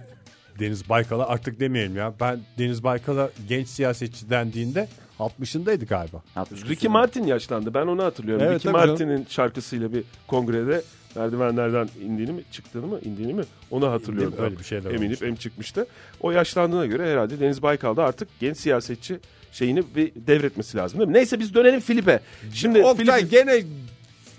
Deniz 0.60 0.90
Baykal'a 0.90 1.28
artık 1.28 1.60
demeyelim 1.60 1.96
ya. 1.96 2.14
Ben 2.20 2.40
Deniz 2.58 2.84
Baykal'a 2.84 3.30
genç 3.50 3.68
siyasetçi 3.68 4.30
dendiğinde 4.30 4.88
60'ındaydı 5.20 5.86
galiba. 5.86 6.22
Ricky 6.70 6.92
Martin 6.94 7.24
yaşlandı. 7.24 7.74
Ben 7.74 7.88
onu 7.88 8.04
hatırlıyorum. 8.04 8.46
Evet, 8.50 8.60
Ricky 8.60 8.72
Martin'in 8.72 9.26
şarkısıyla 9.30 9.94
bir 9.94 10.04
kongrede 10.28 10.82
merdivenlerden 11.16 11.90
indiğini 12.06 12.32
mi 12.32 12.42
çıktığını 12.52 12.88
mı 12.88 13.00
indiğini 13.04 13.34
mi 13.34 13.44
onu 13.72 13.92
hatırlıyorum. 13.92 14.34
Öyle 14.40 14.60
bir 14.60 14.64
şeyler 14.64 14.90
Eminim 14.90 15.06
olmuştu. 15.06 15.26
em 15.26 15.36
çıkmıştı. 15.36 15.86
O 16.22 16.32
yaşlandığına 16.32 16.86
göre 16.86 17.12
herhalde 17.12 17.40
Deniz 17.40 17.62
Baykal 17.62 17.96
da 17.96 18.04
artık 18.06 18.28
genç 18.40 18.58
siyasetçi 18.58 19.20
şeyini 19.52 19.84
bir 19.96 20.12
devretmesi 20.16 20.78
lazım 20.78 21.00
değil 21.00 21.08
mi? 21.10 21.14
Neyse 21.14 21.40
biz 21.40 21.54
dönelim 21.54 21.80
Filip'e. 21.80 22.20
Şimdi 22.54 22.84
Oktay 22.84 23.22
Filip- 23.22 23.32
gene 23.32 23.62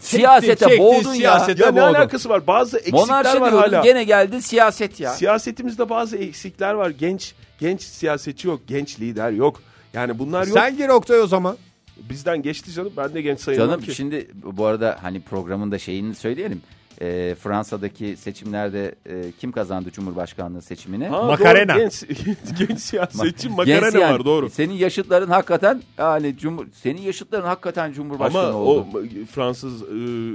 Siyasete 0.03 0.67
çekti, 0.67 0.79
boğdun 0.79 1.09
ya. 1.09 1.15
siyasete 1.15 1.65
ya 1.65 1.71
ne 1.71 1.77
boğdu. 1.81 1.85
alakası 1.85 2.29
var? 2.29 2.47
Bazı 2.47 2.79
eksikler 2.79 3.01
Monarşi 3.01 3.41
var 3.41 3.51
diyordun 3.53 3.73
hala. 3.73 3.83
gene 3.85 4.05
geldi 4.05 4.43
siyaset 4.43 5.01
ya. 5.01 5.11
Siyasetimizde 5.11 5.89
bazı 5.89 6.17
eksikler 6.17 6.75
var. 6.75 6.91
Genç 6.91 7.35
genç 7.61 7.83
siyasetçi 7.83 8.49
yok, 8.49 8.61
genç 8.67 9.01
lider 9.01 9.31
yok. 9.31 9.63
Yani 9.95 10.19
bunlar 10.19 10.47
yok. 10.47 10.59
Sen 10.59 10.77
gir 10.77 10.89
Oktay 10.89 11.21
o 11.21 11.27
zaman. 11.27 11.57
Bizden 11.97 12.43
geçti 12.43 12.73
canım. 12.73 12.93
Ben 12.97 13.15
de 13.15 13.23
genç 13.23 13.41
sayılmam 13.41 13.69
Canım 13.69 13.81
ki. 13.85 13.95
şimdi 13.95 14.31
bu 14.35 14.67
arada 14.67 14.99
hani 15.03 15.21
programın 15.21 15.73
da 15.73 15.79
şeyini 15.79 16.15
söyleyelim. 16.15 16.63
Ee, 17.01 17.35
Fransa'daki 17.41 18.17
seçimlerde 18.17 18.95
e, 19.07 19.33
kim 19.41 19.53
kazandı 19.53 19.91
Cumhurbaşkanlığı 19.93 20.63
seçimini? 20.63 21.09
Ha, 21.09 21.23
Makarena. 21.23 21.75
Doğru, 21.75 21.79
genç, 21.83 22.05
genç 22.69 22.81
siyasetçi 22.81 23.49
Genç 23.49 23.57
makarena 23.57 23.99
yani. 23.99 24.15
var 24.15 24.25
doğru. 24.25 24.51
Senin 24.51 24.73
yaşıtların 24.75 25.29
hakikaten 25.31 25.83
yani 25.99 26.37
cumhur 26.39 26.67
senin 26.83 27.01
yaşıtların 27.03 27.47
hakikaten 27.47 27.93
Cumhurbaşkanı 27.93 28.43
Ama 28.47 28.55
oldu. 28.59 28.87
o 28.99 29.27
Fransız 29.27 29.83
e, 29.83 29.87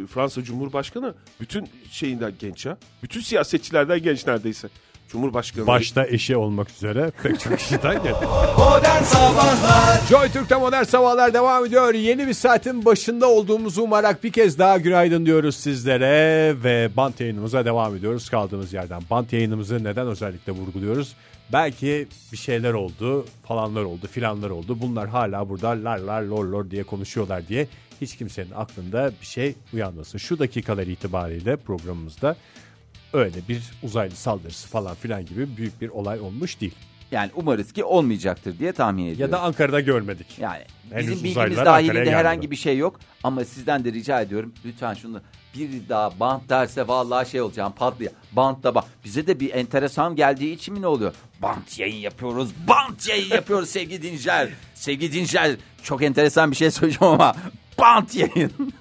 Fransa 0.07 0.43
Cumhurbaşkanı 0.43 1.13
bütün 1.41 1.67
şeyinden 1.91 2.33
genç 2.39 2.65
ya. 2.65 2.77
Bütün 3.03 3.21
siyasetçilerden 3.21 4.01
genç 4.01 4.27
neredeyse. 4.27 4.69
Cumhurbaşkanı. 5.07 5.67
Başta 5.67 6.07
eşi 6.07 6.37
olmak 6.37 6.69
üzere 6.69 7.11
pek 7.23 7.39
çok 7.39 7.57
kişiden 7.57 8.03
geldi. 8.03 8.25
Modern 8.57 9.03
Sabahlar 9.03 10.07
Joy 10.09 10.29
Türk'te 10.29 10.55
modern 10.55 10.83
sabahlar 10.83 11.33
devam 11.33 11.65
ediyor. 11.65 11.93
Yeni 11.93 12.27
bir 12.27 12.33
saatin 12.33 12.85
başında 12.85 13.29
olduğumuzu 13.29 13.81
umarak 13.81 14.23
bir 14.23 14.31
kez 14.31 14.59
daha 14.59 14.77
günaydın 14.77 15.25
diyoruz 15.25 15.55
sizlere 15.55 16.55
ve 16.63 16.89
bant 16.97 17.19
yayınımıza 17.19 17.65
devam 17.65 17.95
ediyoruz 17.95 18.29
kaldığımız 18.29 18.73
yerden. 18.73 19.01
Bant 19.09 19.33
yayınımızı 19.33 19.83
neden 19.83 20.07
özellikle 20.07 20.51
vurguluyoruz? 20.51 21.15
Belki 21.53 22.07
bir 22.31 22.37
şeyler 22.37 22.73
oldu, 22.73 23.25
falanlar 23.43 23.83
oldu, 23.83 24.07
filanlar 24.11 24.49
oldu. 24.49 24.77
Bunlar 24.81 25.07
hala 25.07 25.49
burada 25.49 25.69
lar 25.69 25.97
lar 25.97 26.21
lor 26.21 26.45
lor 26.45 26.71
diye 26.71 26.83
konuşuyorlar 26.83 27.47
diye 27.47 27.67
hiç 28.01 28.17
kimsenin 28.17 28.51
aklında 28.55 29.11
bir 29.21 29.25
şey 29.25 29.55
uyanmasın. 29.73 30.17
Şu 30.17 30.39
dakikalar 30.39 30.87
itibariyle 30.87 31.55
programımızda 31.55 32.35
öyle 33.13 33.47
bir 33.49 33.63
uzaylı 33.83 34.15
saldırısı 34.15 34.67
falan 34.67 34.95
filan 34.95 35.25
gibi 35.25 35.57
büyük 35.57 35.81
bir 35.81 35.89
olay 35.89 36.19
olmuş 36.19 36.61
değil. 36.61 36.75
Yani 37.11 37.31
umarız 37.35 37.71
ki 37.71 37.83
olmayacaktır 37.83 38.59
diye 38.59 38.71
tahmin 38.71 39.03
ediyorum. 39.05 39.21
Ya 39.21 39.31
da 39.31 39.41
Ankara'da 39.41 39.79
görmedik. 39.79 40.39
Yani 40.39 40.63
Henüz 40.91 41.07
bizim 41.11 41.23
bilgimiz 41.23 41.57
dahilinde 41.57 42.11
herhangi 42.11 42.51
bir 42.51 42.55
şey 42.55 42.77
yok. 42.77 42.99
Ama 43.23 43.45
sizden 43.45 43.85
de 43.85 43.93
rica 43.93 44.21
ediyorum 44.21 44.53
lütfen 44.65 44.93
şunu 44.93 45.21
bir 45.55 45.89
daha 45.89 46.19
bant 46.19 46.49
derse 46.49 46.87
vallahi 46.87 47.29
şey 47.29 47.41
olacağım 47.41 47.73
patlıyor. 47.73 48.11
Bant 48.31 48.63
da 48.63 48.75
bak. 48.75 48.83
Bize 49.05 49.27
de 49.27 49.39
bir 49.39 49.53
enteresan 49.53 50.15
geldiği 50.15 50.53
için 50.53 50.73
mi 50.73 50.81
ne 50.81 50.87
oluyor? 50.87 51.13
Bant 51.41 51.79
yayın 51.79 51.95
yapıyoruz. 51.95 52.49
Bant 52.67 53.07
yayın 53.07 53.29
yapıyoruz 53.29 53.69
sevgili 53.69 54.01
dinleyiciler. 54.01 54.49
Sevgili 54.75 55.11
dinleyiciler 55.11 55.55
çok 55.83 56.03
enteresan 56.03 56.51
bir 56.51 56.55
şey 56.55 56.71
söyleyeceğim 56.71 57.13
ama 57.13 57.35
bant 57.79 58.15
yayın. 58.15 58.51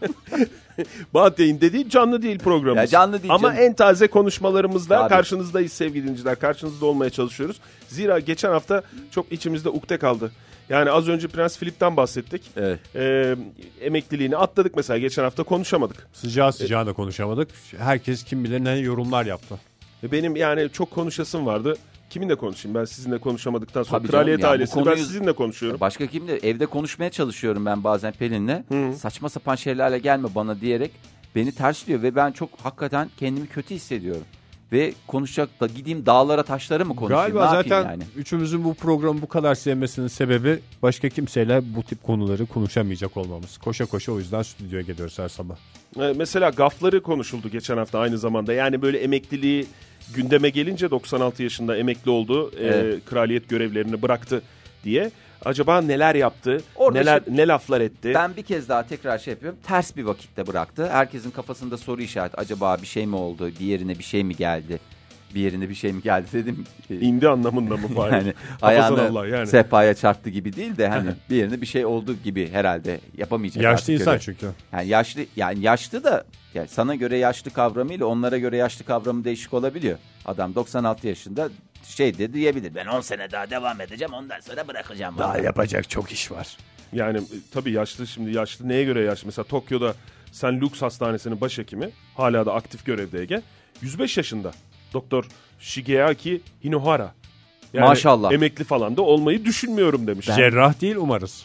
Bant 1.15 1.39
yayın 1.39 1.61
dediği 1.61 1.91
canlı 1.91 2.23
değil 2.23 2.39
programımız. 2.39 2.93
Ya 2.93 2.99
canlı 2.99 3.23
değil 3.23 3.35
Ama 3.35 3.49
canım. 3.49 3.63
en 3.63 3.75
taze 3.75 4.07
konuşmalarımızla 4.07 4.99
Tabii. 4.99 5.09
karşınızdayız 5.09 5.73
sevgili 5.73 6.03
dinleyiciler. 6.03 6.39
Karşınızda 6.39 6.87
olmaya 6.87 7.11
çalışıyoruz. 7.11 7.57
Zira 7.89 8.19
geçen 8.19 8.51
hafta 8.51 8.83
çok 9.11 9.33
içimizde 9.33 9.69
ukde 9.69 9.99
kaldı. 9.99 10.33
Yani 10.69 10.91
az 10.91 11.09
önce 11.09 11.29
Prens 11.29 11.59
Philip'ten 11.59 11.97
bahsettik. 11.97 12.43
Evet. 12.57 12.79
Ee, 12.95 13.37
emekliliğini 13.81 14.37
atladık 14.37 14.77
mesela 14.77 14.99
geçen 14.99 15.23
hafta 15.23 15.43
konuşamadık. 15.43 16.07
Sıcağı 16.13 16.53
sıcağına 16.53 16.93
konuşamadık. 16.93 17.49
Herkes 17.79 18.25
kim 18.25 18.45
bilir 18.45 18.65
ne 18.65 18.77
yorumlar 18.77 19.27
yaptı. 19.27 19.61
Ve 20.03 20.13
Benim 20.13 20.37
yani 20.37 20.69
çok 20.73 20.91
konuşasım 20.91 21.47
vardı. 21.47 21.77
Kiminle 22.17 22.35
konuşayım 22.35 22.75
ben 22.75 22.85
sizinle 22.85 23.19
konuşamadıktan 23.19 23.83
sonra 23.83 23.99
Tabii 23.99 24.13
canım 24.13 24.21
kraliyet 24.25 24.43
bu 24.43 24.47
ailesini 24.47 24.87
ben 24.87 24.93
konuyu- 24.93 25.05
sizinle 25.05 25.33
konuşuyorum. 25.33 25.81
Başka 25.81 26.07
kimle 26.07 26.37
evde 26.37 26.67
konuşmaya 26.67 27.11
çalışıyorum 27.11 27.67
ben 27.67 27.85
bazen 27.85 28.13
Pelin'le. 28.13 28.63
Saçma 28.97 29.29
sapan 29.29 29.55
şeylerle 29.55 29.99
gelme 29.99 30.29
bana 30.35 30.61
diyerek 30.61 30.91
beni 31.35 31.53
tersliyor 31.53 32.03
ve 32.03 32.15
ben 32.17 32.33
çok 32.33 32.51
hakikaten 32.63 33.11
kendimi 33.17 33.47
kötü 33.47 33.75
hissediyorum. 33.75 34.23
Ve 34.73 34.93
konuşacak 35.07 35.61
da 35.61 35.67
gideyim 35.67 36.07
dağlara 36.07 36.43
taşlara 36.43 36.85
mı 36.85 36.97
konuşayım? 36.97 37.23
Galiba 37.23 37.51
ne 37.51 37.57
yapayım 37.57 37.69
zaten 37.69 37.91
yani? 37.91 38.03
üçümüzün 38.17 38.65
bu 38.65 38.75
programı 38.75 39.23
bu 39.23 39.29
kadar 39.29 39.55
sevmesinin 39.55 40.07
sebebi 40.09 40.59
başka 40.83 41.09
kimseyle 41.09 41.61
bu 41.77 41.83
tip 41.83 42.03
konuları 42.03 42.47
konuşamayacak 42.47 43.17
olmamız. 43.17 43.59
Koşa 43.59 43.87
koşa 43.87 44.13
o 44.13 44.19
yüzden 44.19 44.43
stüdyoya 44.43 44.83
geliyoruz 44.83 45.19
her 45.19 45.29
sabah. 45.29 45.57
Ee, 46.01 46.13
Mesela 46.17 46.51
gafları 46.51 47.03
konuşuldu 47.03 47.49
geçen 47.49 47.77
hafta 47.77 47.99
aynı 47.99 48.19
zamanda. 48.19 48.53
Yani 48.53 48.83
böyle 48.83 48.99
emekliliği 48.99 49.67
gündeme 50.15 50.49
gelince 50.49 50.91
96 50.91 51.43
yaşında 51.43 51.77
emekli 51.77 52.11
oldu. 52.11 52.51
e, 52.61 52.67
Evet. 52.67 53.05
kraliyet 53.05 53.49
görevlerini 53.49 54.03
bıraktı 54.03 54.43
diye. 54.85 55.11
Acaba 55.45 55.81
neler 55.81 56.15
yaptı? 56.15 56.61
Orada 56.77 56.99
neler 56.99 57.21
şimdi- 57.25 57.37
ne 57.41 57.47
laflar 57.49 57.81
etti? 57.81 58.13
Ben 58.15 58.37
bir 58.37 58.43
kez 58.43 58.69
daha 58.69 58.87
tekrar 58.87 59.19
şey 59.19 59.31
yapıyorum. 59.33 59.59
Ters 59.67 59.97
bir 59.97 60.03
vakitte 60.05 60.47
bıraktı. 60.47 60.89
Herkesin 60.91 61.31
kafasında 61.31 61.77
soru 61.77 62.03
işareti. 62.03 62.37
Acaba 62.37 62.77
bir 62.83 62.87
şey 62.87 63.07
mi 63.07 63.17
oldu? 63.17 63.51
Bir 63.61 63.65
yerine 63.67 63.99
bir 63.99 64.05
şey 64.05 64.25
mi 64.25 64.37
geldi? 64.37 64.79
Bir 65.35 65.41
yerine 65.41 65.69
bir 65.69 65.75
şey 65.75 65.93
mi 65.93 66.03
geldi 66.03 66.27
dedim. 66.33 66.65
İndi 66.91 67.29
anlamında 67.29 67.77
mı 67.77 67.89
Fahir? 67.95 68.13
yani 68.13 68.35
ayağını 68.63 69.03
Allah 69.03 69.27
yani. 69.27 69.47
sehpaya 69.47 69.95
çarptı 69.95 70.31
gibi 70.31 70.57
değil 70.57 70.77
de 70.77 70.89
hani 70.89 71.11
bir 71.31 71.37
yerine 71.37 71.61
bir 71.61 71.67
şey 71.67 71.87
oldu 71.87 72.17
gibi 72.25 72.51
herhalde 72.53 73.01
yapamayacak. 73.19 73.63
Yaşlı 73.65 73.75
artık 73.83 73.89
insan 74.01 74.15
göre. 74.15 74.23
çünkü. 74.23 74.51
Yani 74.73 74.89
yaşlı 74.89 75.21
yani 75.37 75.61
yaşlı 75.61 76.05
da 76.05 76.25
yani 76.55 76.69
sana 76.69 76.95
göre 76.95 77.17
yaşlı 77.19 77.51
kavramıyla 77.51 78.07
onlara 78.07 78.39
göre 78.39 78.57
yaşlı 78.57 78.85
kavramı 78.85 79.25
değişik 79.25 79.55
olabiliyor. 79.55 79.99
Adam 80.25 80.55
96 80.55 81.09
yaşında 81.09 81.49
şey 81.85 82.19
de 82.19 82.33
diyebilir. 82.33 82.75
Ben 82.75 82.87
10 82.87 83.01
sene 83.01 83.31
daha 83.31 83.51
devam 83.51 83.81
edeceğim 83.81 84.13
ondan 84.15 84.41
sonra 84.41 84.69
bırakacağım. 84.69 85.19
Daha 85.19 85.29
vallahi." 85.29 85.45
yapacak 85.45 85.91
çok 85.91 86.13
iş 86.13 86.31
var. 86.33 86.57
Yani 86.93 87.19
e, 87.19 87.23
tabii 87.53 87.71
yaşlı 87.73 88.07
şimdi 88.07 88.33
yaşlı 88.37 88.69
neye 88.69 88.85
göre 88.85 89.01
yaşlı? 89.03 89.27
Mesela 89.27 89.45
Tokyo'da 89.45 89.95
sen 90.33 90.61
lüks 90.61 90.83
hastanesinin 90.83 91.41
başhekimi 91.41 91.91
hala 92.17 92.47
da 92.47 92.55
aktif 92.55 92.87
görevde 92.87 93.21
Ege. 93.21 93.43
105 93.83 94.17
yaşında. 94.17 94.53
Doktor 94.97 95.25
Shigeaki 95.61 96.41
Hinohara. 96.65 97.15
Yani 97.73 97.87
Maşallah. 97.87 98.33
Emekli 98.33 98.65
falan 98.65 98.97
da 98.97 99.03
olmayı 99.03 99.45
düşünmüyorum 99.45 100.07
demiş. 100.07 100.27
Cerrah 100.27 100.81
değil 100.81 100.97
umarız. 100.97 101.45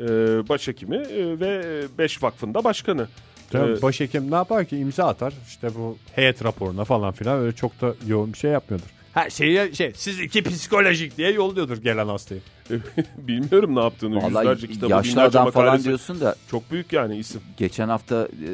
Ee, 0.00 0.04
başhekimi 0.48 0.96
e, 0.96 1.40
ve 1.40 1.82
5 1.98 2.22
vakfında 2.22 2.64
başkanı. 2.64 3.08
Tabii 3.50 3.72
Ee, 3.72 3.82
başhekim 3.82 4.30
ne 4.30 4.34
yapar 4.34 4.64
ki 4.64 4.78
imza 4.78 5.04
atar 5.04 5.34
işte 5.48 5.68
bu 5.74 5.96
heyet 6.14 6.44
raporuna 6.44 6.84
falan 6.84 7.12
filan 7.12 7.38
öyle 7.38 7.56
çok 7.56 7.80
da 7.80 7.94
yoğun 8.06 8.32
bir 8.32 8.38
şey 8.38 8.50
yapmıyordur. 8.50 8.86
Her 9.14 9.30
şeyi 9.30 9.76
şey 9.76 9.92
siz 9.96 10.20
iki 10.20 10.42
psikolojik 10.42 11.16
diye 11.16 11.30
yolluyordur 11.30 11.76
gelen 11.78 12.06
hastayı. 12.06 12.40
Bilmiyorum 13.18 13.76
ne 13.76 13.80
yaptığını. 13.80 14.16
Vallahi 14.16 14.46
Yüzlerce 14.46 14.66
kitabı, 14.66 14.90
yaşlı 14.90 15.10
binlerce 15.10 15.38
adam 15.38 15.50
falan 15.50 15.82
diyorsun 15.84 16.20
da 16.20 16.36
Çok 16.50 16.70
büyük 16.70 16.92
yani 16.92 17.16
isim. 17.16 17.40
geçen 17.56 17.88
hafta 17.88 18.28
e, 18.46 18.50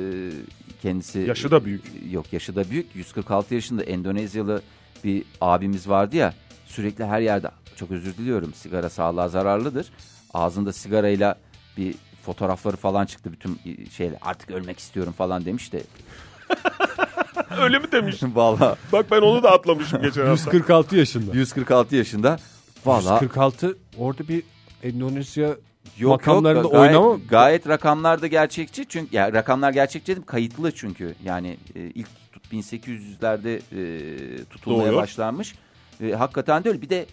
kendisi 0.83 1.18
Yaşı 1.18 1.51
da 1.51 1.64
büyük. 1.64 1.85
Yok 2.11 2.33
yaşı 2.33 2.57
da 2.57 2.71
büyük. 2.71 2.97
146 2.97 3.55
yaşında 3.55 3.83
Endonezyalı 3.83 4.62
bir 5.05 5.25
abimiz 5.40 5.88
vardı 5.88 6.16
ya. 6.16 6.35
Sürekli 6.66 7.05
her 7.05 7.21
yerde 7.21 7.51
çok 7.77 7.90
özür 7.90 8.16
diliyorum. 8.16 8.55
Sigara 8.55 8.90
sağlığa 8.90 9.29
zararlıdır. 9.29 9.87
Ağzında 10.35 10.73
sigarayla 10.73 11.38
bir 11.77 11.95
fotoğrafları 12.23 12.77
falan 12.77 13.07
çıktı 13.07 13.33
bütün 13.33 13.61
şeyler. 13.97 14.18
Artık 14.23 14.51
ölmek 14.51 14.79
istiyorum 14.79 15.12
falan 15.12 15.45
demiş 15.45 15.73
de. 15.73 15.83
Öyle 17.59 17.79
mi 17.79 17.92
demiş? 17.92 18.23
Valla 18.35 18.77
Bak 18.92 19.07
ben 19.11 19.21
onu 19.21 19.42
da 19.42 19.51
atlamışım 19.51 20.03
geçen 20.03 20.27
hafta. 20.27 20.51
146 20.51 20.97
yaşında. 20.97 21.37
146 21.37 21.97
yaşında. 21.97 22.38
Valla 22.87 23.14
146 23.14 23.79
orada 23.99 24.29
bir 24.29 24.42
Endonezya 24.83 25.57
yok 25.99 26.11
makamlarında 26.11 26.62
yok 26.62 26.73
gayet, 26.73 26.97
oynama 26.97 27.18
gayet 27.31 27.68
rakamlar 27.68 28.23
da 28.23 28.27
gerçekçi. 28.27 28.85
Çünkü 28.88 29.16
ya 29.16 29.33
rakamlar 29.33 29.73
gerçekçi 29.73 30.12
dedim 30.12 30.23
kayıtlı 30.27 30.73
çünkü. 30.73 31.14
Yani 31.25 31.57
e, 31.75 31.81
ilk 31.81 32.09
tut- 32.33 32.53
1800'lerde 32.53 33.61
e, 33.73 34.45
tutulmaya 34.45 34.87
Doğuyor. 34.87 35.03
başlanmış. 35.03 35.55
E, 36.01 36.12
hakikaten 36.12 36.64
de 36.64 36.68
öyle. 36.68 36.83
Bir 36.83 36.88
de 36.88 37.07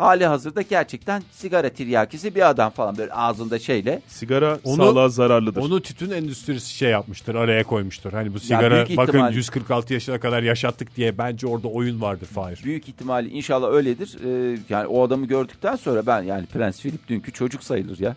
hali 0.00 0.26
hazırda 0.26 0.62
gerçekten 0.62 1.22
sigara 1.32 1.68
tiryakisi 1.68 2.34
bir 2.34 2.48
adam 2.50 2.70
falan 2.70 2.96
böyle 2.98 3.12
ağzında 3.12 3.58
şeyle. 3.58 4.02
Sigara 4.08 4.58
Onu- 4.64 4.76
sağlığa 4.76 5.08
zararlıdır. 5.08 5.60
onu 5.60 5.82
tütün 5.82 6.10
endüstrisi 6.10 6.74
şey 6.76 6.90
yapmıştır 6.90 7.34
araya 7.34 7.64
koymuştur. 7.64 8.12
Hani 8.12 8.34
bu 8.34 8.40
sigara 8.40 8.86
büyük 8.86 8.98
bakın 8.98 9.12
ihtimal- 9.12 9.32
146 9.34 9.94
yaşına 9.94 10.20
kadar 10.20 10.42
yaşattık 10.42 10.96
diye 10.96 11.18
bence 11.18 11.46
orada 11.46 11.68
oyun 11.68 12.00
vardır 12.00 12.26
Fahir. 12.26 12.60
Büyük 12.64 12.88
ihtimalle 12.88 13.28
inşallah 13.28 13.68
öyledir. 13.72 14.16
E, 14.24 14.58
yani 14.68 14.86
o 14.86 15.02
adamı 15.02 15.26
gördükten 15.26 15.76
sonra 15.76 16.06
ben 16.06 16.22
yani 16.22 16.46
Prens 16.46 16.80
Philip 16.80 17.08
dünkü 17.08 17.32
çocuk 17.32 17.64
sayılır 17.64 17.98
ya. 17.98 18.16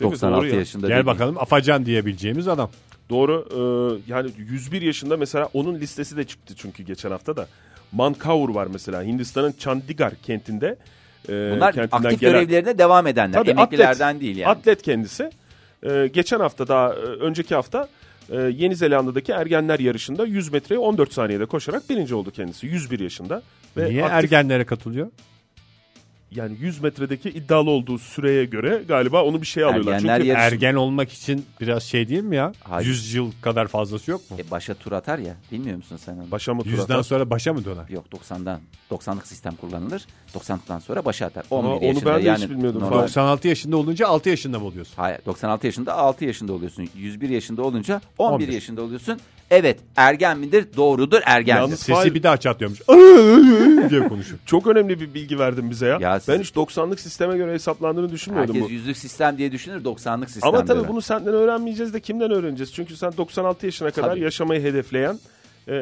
Değil 0.00 0.08
mi? 0.10 0.12
96 0.12 0.36
Doğru 0.42 0.48
ya. 0.52 0.58
yaşında. 0.58 0.88
Gel 0.88 0.96
değil. 0.96 1.06
bakalım 1.06 1.38
afacan 1.38 1.86
diyebileceğimiz 1.86 2.48
adam. 2.48 2.70
Doğru. 3.10 3.48
Ee, 3.50 4.12
yani 4.12 4.30
101 4.38 4.82
yaşında 4.82 5.16
mesela 5.16 5.48
onun 5.54 5.74
listesi 5.74 6.16
de 6.16 6.24
çıktı 6.24 6.54
çünkü 6.56 6.82
geçen 6.82 7.10
hafta 7.10 7.36
da. 7.36 7.46
Mankaur 7.92 8.48
var 8.48 8.68
mesela 8.72 9.02
Hindistan'ın 9.02 9.54
Chandigarh 9.58 10.14
kentinde. 10.22 10.76
E, 11.28 11.52
Bunlar 11.56 11.68
aktif 11.78 11.90
gelen- 12.02 12.16
görevlerine 12.18 12.78
devam 12.78 13.06
edenler. 13.06 13.32
Tabii 13.38 13.50
Emeklilerden 13.50 14.08
atlet, 14.08 14.20
değil 14.22 14.36
yani. 14.36 14.50
Atlet 14.50 14.82
kendisi. 14.82 15.30
Ee, 15.86 16.10
geçen 16.14 16.40
hafta 16.40 16.68
daha 16.68 16.88
e, 16.88 16.96
önceki 16.96 17.54
hafta 17.54 17.88
e, 18.30 18.36
Yeni 18.36 18.76
Zelanda'daki 18.76 19.32
ergenler 19.32 19.78
yarışında 19.78 20.26
100 20.26 20.52
metreye 20.52 20.78
14 20.78 21.12
saniyede 21.12 21.46
koşarak 21.46 21.90
birinci 21.90 22.14
oldu 22.14 22.30
kendisi. 22.30 22.66
101 22.66 23.00
yaşında. 23.00 23.42
Ve 23.76 23.90
Niye 23.90 24.02
aktif- 24.02 24.12
ergenlere 24.12 24.64
katılıyor? 24.64 25.08
Yani 26.30 26.56
100 26.60 26.80
metredeki 26.82 27.30
iddialı 27.30 27.70
olduğu 27.70 27.98
süreye 27.98 28.44
göre 28.44 28.82
galiba 28.88 29.24
onu 29.24 29.40
bir 29.42 29.46
şey 29.46 29.64
alıyorlar. 29.64 29.92
Ergenler 29.92 30.16
Çünkü 30.18 30.28
yarışı- 30.28 30.54
Ergen 30.54 30.74
olmak 30.74 31.12
için 31.12 31.46
biraz 31.60 31.82
şey 31.82 32.08
değil 32.08 32.22
mi 32.22 32.36
ya? 32.36 32.52
Hayır. 32.60 32.86
100 32.88 33.14
yıl 33.14 33.32
kadar 33.42 33.66
fazlası 33.66 34.10
yok 34.10 34.30
mu? 34.30 34.36
E, 34.40 34.50
başa 34.50 34.74
tur 34.74 34.92
atar 34.92 35.18
ya. 35.18 35.34
Bilmiyor 35.52 35.76
musun 35.76 35.96
sen 35.96 36.12
onu? 36.16 36.30
başa 36.30 36.54
mı 36.54 36.62
tur 36.62 36.70
Yüzden 36.70 36.82
atar? 36.94 37.02
sonra 37.02 37.30
başa 37.30 37.52
mı 37.52 37.64
döner? 37.64 37.84
Yok 37.88 38.04
90'dan 38.12 38.60
90'lık 38.90 39.26
sistem 39.26 39.54
kullanılır. 39.54 40.06
90'dan 40.34 40.78
sonra 40.78 41.04
başa 41.04 41.26
atar. 41.26 41.44
Ama 41.50 41.60
11 41.74 41.76
onu 41.80 41.84
yaşında 41.84 42.14
ben 42.14 42.22
de 42.22 42.26
yani 42.28 42.38
hiç 42.42 42.50
bilmiyordum. 42.50 42.80
normal- 42.80 42.90
Fahir. 42.96 43.02
96 43.08 43.48
yaşında 43.48 43.76
olunca 43.76 44.06
6 44.08 44.28
yaşında 44.28 44.58
mı 44.58 44.64
oluyorsun? 44.66 44.94
Hayır 44.96 45.18
96 45.26 45.66
yaşında 45.66 45.94
6 45.94 46.24
yaşında 46.24 46.52
oluyorsun. 46.52 46.88
101 46.96 47.28
yaşında 47.28 47.62
olunca 47.62 48.00
11, 48.18 48.34
11. 48.44 48.52
yaşında 48.52 48.82
oluyorsun. 48.82 49.18
Evet 49.50 49.78
ergen 49.96 50.38
midir? 50.38 50.66
Doğrudur 50.76 51.20
ergendir. 51.24 51.60
Yalnız- 51.60 51.80
Sesi 51.80 52.14
bir 52.14 52.22
daha 52.22 52.36
çatlıyormuş. 52.36 52.80
diye 53.90 54.08
konuşuyor. 54.08 54.38
Çok 54.46 54.66
önemli 54.66 55.00
bir 55.00 55.14
bilgi 55.14 55.38
verdin 55.38 55.70
bize 55.70 55.86
ya. 55.86 55.98
Ya 56.00 56.20
siz- 56.20 56.28
ben 56.34 56.40
hiç 56.40 56.50
90'lık 56.50 57.00
sisteme 57.00 57.36
göre 57.36 57.52
hesaplandığını 57.52 58.10
düşünmüyordum 58.12 58.54
Herkes 58.54 58.70
bu. 58.70 58.72
yüzlük 58.74 58.96
sistem 58.96 59.38
diye 59.38 59.52
düşünür 59.52 59.84
90'lık 59.84 60.30
sistem. 60.30 60.48
Ama 60.48 60.64
tabii 60.64 60.78
diyor. 60.78 60.88
bunu 60.88 61.02
senden 61.02 61.34
öğrenmeyeceğiz 61.34 61.94
de 61.94 62.00
kimden 62.00 62.30
öğreneceğiz? 62.30 62.72
Çünkü 62.74 62.96
sen 62.96 63.12
96 63.16 63.66
yaşına 63.66 63.90
kadar 63.90 64.08
Tabii. 64.10 64.20
yaşamayı 64.20 64.62
hedefleyen 64.62 65.18
e, 65.70 65.74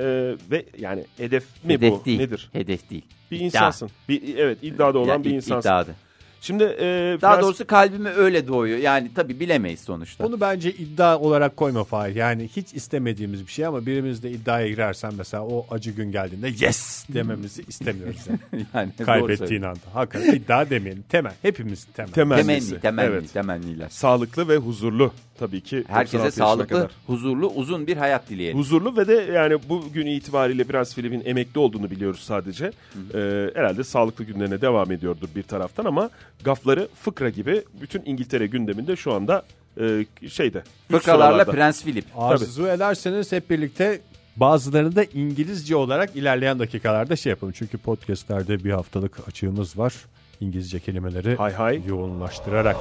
ve 0.51 0.65
yani 0.79 1.05
hedef 1.17 1.45
mi 1.65 1.75
hedef 1.75 1.93
bu? 1.93 2.05
değil. 2.05 2.19
Nedir? 2.19 2.49
Hedef 2.53 2.91
değil. 2.91 3.05
Bir 3.31 3.37
İddia. 3.37 3.45
insansın. 3.47 3.91
Bir, 4.09 4.37
evet 4.37 4.59
iddiada 4.63 4.99
olan 4.99 5.09
Ya, 5.19 5.25
bir 5.25 5.31
insansın. 5.31 5.69
iddiadı. 5.69 5.95
Şimdi 6.41 6.65
e, 6.65 7.19
Daha 7.23 7.35
Frans- 7.35 7.43
doğrusu 7.43 7.67
kalbime 7.67 8.11
öyle 8.11 8.49
doğuyor. 8.49 8.79
Yani 8.79 9.11
tabii 9.15 9.41
bilemeyiz 9.41 9.81
sonuçta. 9.81 10.27
Onu 10.27 10.41
bence 10.41 10.73
iddia 10.73 11.19
olarak 11.19 11.57
koyma 11.57 11.85
Fahir. 11.85 12.17
Yani 12.17 12.49
hiç 12.57 12.75
istemediğimiz 12.75 13.47
bir 13.47 13.53
şey 13.53 13.67
ama 13.67 13.87
birimiz 13.87 14.23
de 14.23 14.31
iddiaya 14.31 14.69
girersen 14.69 15.13
mesela 15.19 15.45
o 15.47 15.67
acı 15.71 15.91
gün 15.91 16.13
geldiğinde 16.13 16.49
yes 16.49 17.07
dememizi 17.15 17.63
istemiyoruz. 17.69 18.21
Yani. 18.29 18.67
yani 18.75 18.93
doğru 18.99 19.07
Kaybettiğin 19.07 19.63
anda. 19.63 19.79
Hakikaten 19.95 20.35
iddia 20.35 20.71
demeyelim. 20.71 21.05
Temel. 21.09 21.33
Hepimiz 21.43 21.85
temel. 21.85 22.13
temennisi. 22.13 22.69
Temenni, 22.69 22.81
temenni, 22.81 23.11
Evet. 23.11 23.33
temenniler. 23.33 23.89
Sağlıklı 23.89 24.49
ve 24.49 24.57
huzurlu 24.57 25.13
tabii 25.39 25.61
ki. 25.61 25.77
96 25.77 25.93
Herkese 25.99 26.31
sağlıklı, 26.31 26.69
kadar. 26.69 26.91
huzurlu, 27.07 27.47
uzun 27.47 27.87
bir 27.87 27.97
hayat 27.97 28.29
dileyelim. 28.31 28.59
Huzurlu 28.59 28.97
ve 28.97 29.09
de 29.09 29.33
yani 29.33 29.59
bugün 29.69 30.07
itibariyle 30.07 30.65
Prens 30.65 30.95
Philip'in 30.95 31.23
emekli 31.25 31.59
olduğunu 31.59 31.91
biliyoruz 31.91 32.21
sadece. 32.21 32.73
Ee, 33.15 33.51
herhalde 33.55 33.85
sağlıklı 33.85 34.25
günlerine 34.25 34.61
devam 34.61 34.93
ediyordur 34.93 35.29
bir 35.37 35.43
taraftan 35.43 35.85
ama 35.85 36.11
gafları 36.45 36.89
fıkra 37.03 37.29
gibi 37.31 37.63
bütün 37.81 38.03
İngiltere 38.05 38.47
gündeminde 38.47 38.97
şu 38.97 39.13
anda 39.13 39.43
e, 39.81 40.07
şeyde. 40.29 40.63
Fıkralarla. 40.91 41.45
Prens 41.45 41.85
Philip. 41.85 42.05
Arzu 42.17 42.67
ederseniz 42.67 43.33
hep 43.33 43.51
birlikte 43.51 44.01
bazılarını 44.37 44.97
da 44.97 45.05
İngilizce 45.05 45.77
olarak 45.77 46.17
ilerleyen 46.17 46.59
dakikalarda 46.59 47.17
şey 47.17 47.31
yapalım. 47.31 47.55
Çünkü 47.57 47.79
podcastlerde 47.79 48.65
bir 48.65 48.71
haftalık 48.71 49.29
açığımız 49.29 49.79
var. 49.79 49.95
İngilizce 50.41 50.81
kelimeleri 50.81 51.37
Hay 51.37 51.53
hay. 51.53 51.81
yoğunlaştırarak. 51.87 52.77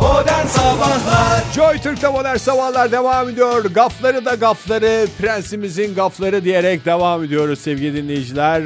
Modern 0.00 0.46
Sabahlar 0.46 1.52
Joy 1.54 1.78
Türk'te 1.78 2.08
modern 2.08 2.36
sabahlar 2.36 2.92
devam 2.92 3.28
ediyor. 3.28 3.64
Gafları 3.64 4.24
da 4.24 4.34
gafları, 4.34 5.06
prensimizin 5.18 5.94
gafları 5.94 6.44
diyerek 6.44 6.84
devam 6.84 7.24
ediyoruz 7.24 7.58
sevgili 7.58 7.94
dinleyiciler. 8.02 8.62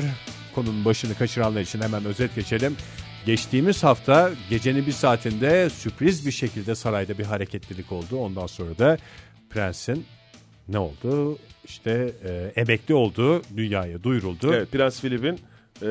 Konunun 0.55 0.85
başını 0.85 1.15
kaçıranlar 1.15 1.61
için 1.61 1.81
hemen 1.81 2.05
özet 2.05 2.35
geçelim. 2.35 2.77
Geçtiğimiz 3.27 3.85
hafta 3.85 4.31
gecenin 4.51 4.87
bir 4.87 4.93
saatinde 4.93 5.71
sürpriz 5.71 6.27
bir 6.27 6.33
şekilde 6.33 6.75
sarayda 6.75 7.19
bir 7.19 7.25
hareketlilik 7.25 7.93
oldu. 7.93 8.17
Ondan 8.17 8.47
sonra 8.47 8.79
da 8.79 8.99
prensin 9.51 10.07
ne 10.69 10.79
oldu? 10.79 11.39
İşte 11.65 12.13
e, 12.25 12.53
emekli 12.61 12.95
olduğu 12.95 13.43
dünyaya 13.57 14.03
duyuruldu. 14.03 14.55
Evet, 14.55 14.73
Prens 14.73 15.01
Philip'in 15.01 15.39
e, 15.83 15.89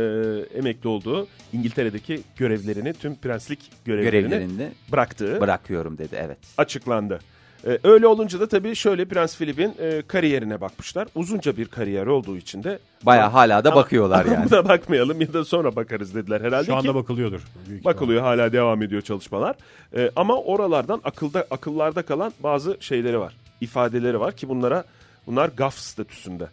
emekli 0.57 0.89
olduğu 0.89 1.27
İngiltere'deki 1.53 2.21
görevlerini, 2.37 2.93
tüm 2.93 3.15
prenslik 3.15 3.59
görevlerini 3.85 4.29
Görevlerini 4.29 4.71
bıraktığı 4.91 5.41
bırakıyorum 5.41 5.97
dedi 5.97 6.15
evet. 6.19 6.37
açıklandı. 6.57 7.19
E, 7.67 7.79
öyle 7.83 8.07
olunca 8.07 8.39
da 8.39 8.47
tabii 8.47 8.75
şöyle 8.75 9.05
Prens 9.05 9.37
Philip'in 9.37 9.75
e, 9.79 10.01
kariyerine 10.07 10.61
bakmışlar. 10.61 11.07
Uzunca 11.15 11.57
bir 11.57 11.65
kariyer 11.65 12.05
olduğu 12.07 12.37
için 12.37 12.63
de 12.63 12.79
Baya 13.03 13.33
hala 13.33 13.63
da 13.63 13.75
bakıyorlar 13.75 14.25
yani. 14.25 14.49
Buna 14.51 14.67
bakmayalım 14.69 15.21
ya 15.21 15.33
da 15.33 15.45
sonra 15.45 15.75
bakarız 15.75 16.15
dediler 16.15 16.41
herhalde 16.41 16.65
Şu 16.65 16.75
anda 16.75 16.87
ki. 16.87 16.95
bakılıyordur. 16.95 17.41
büyük. 17.69 17.85
Bakılıyor 17.85 18.21
hala 18.21 18.53
devam 18.53 18.81
ediyor 18.81 19.01
çalışmalar. 19.01 19.55
E, 19.95 20.11
ama 20.15 20.41
oralardan 20.41 21.01
akılda 21.03 21.45
akıllarda 21.51 22.01
kalan 22.01 22.33
bazı 22.43 22.77
şeyleri 22.79 23.19
var. 23.19 23.35
ifadeleri 23.61 24.19
var 24.19 24.35
ki 24.35 24.49
bunlara 24.49 24.83
bunlar 25.27 25.49
gaf 25.57 25.77
statüsünde. 25.77 26.47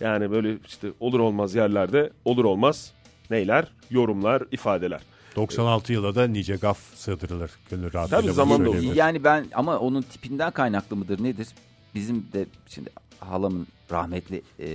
Yani 0.00 0.30
böyle 0.30 0.56
işte 0.68 0.88
olur 1.00 1.20
olmaz 1.20 1.54
yerlerde 1.54 2.10
olur 2.24 2.44
olmaz 2.44 2.92
neyler? 3.30 3.72
Yorumlar, 3.90 4.42
ifadeler. 4.52 5.00
96 5.36 5.92
yıla 5.92 6.14
da 6.14 6.26
nice 6.26 6.56
gaf 6.56 6.78
sığdırılır. 6.94 7.50
Gönül 7.70 7.92
rahatlığıyla 7.92 8.22
Tabii 8.22 8.32
zaman 8.32 8.66
da. 8.66 8.94
Yani 8.94 9.24
ben 9.24 9.46
ama 9.54 9.78
onun 9.78 10.02
tipinden 10.02 10.50
kaynaklı 10.50 10.96
mıdır 10.96 11.22
nedir? 11.22 11.48
Bizim 11.94 12.26
de 12.32 12.46
şimdi 12.68 12.90
halamın 13.20 13.66
rahmetli 13.90 14.42
e, 14.58 14.68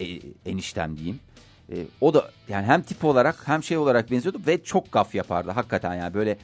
e, 0.00 0.20
eniştem 0.46 0.96
diyeyim. 0.96 1.20
E, 1.72 1.76
o 2.00 2.14
da 2.14 2.30
yani 2.48 2.66
hem 2.66 2.82
tip 2.82 3.04
olarak 3.04 3.48
hem 3.48 3.62
şey 3.62 3.76
olarak 3.76 4.10
benziyordu 4.10 4.40
ve 4.46 4.62
çok 4.64 4.92
gaf 4.92 5.14
yapardı 5.14 5.50
hakikaten 5.50 5.94
yani 5.94 6.14
böyle 6.14 6.38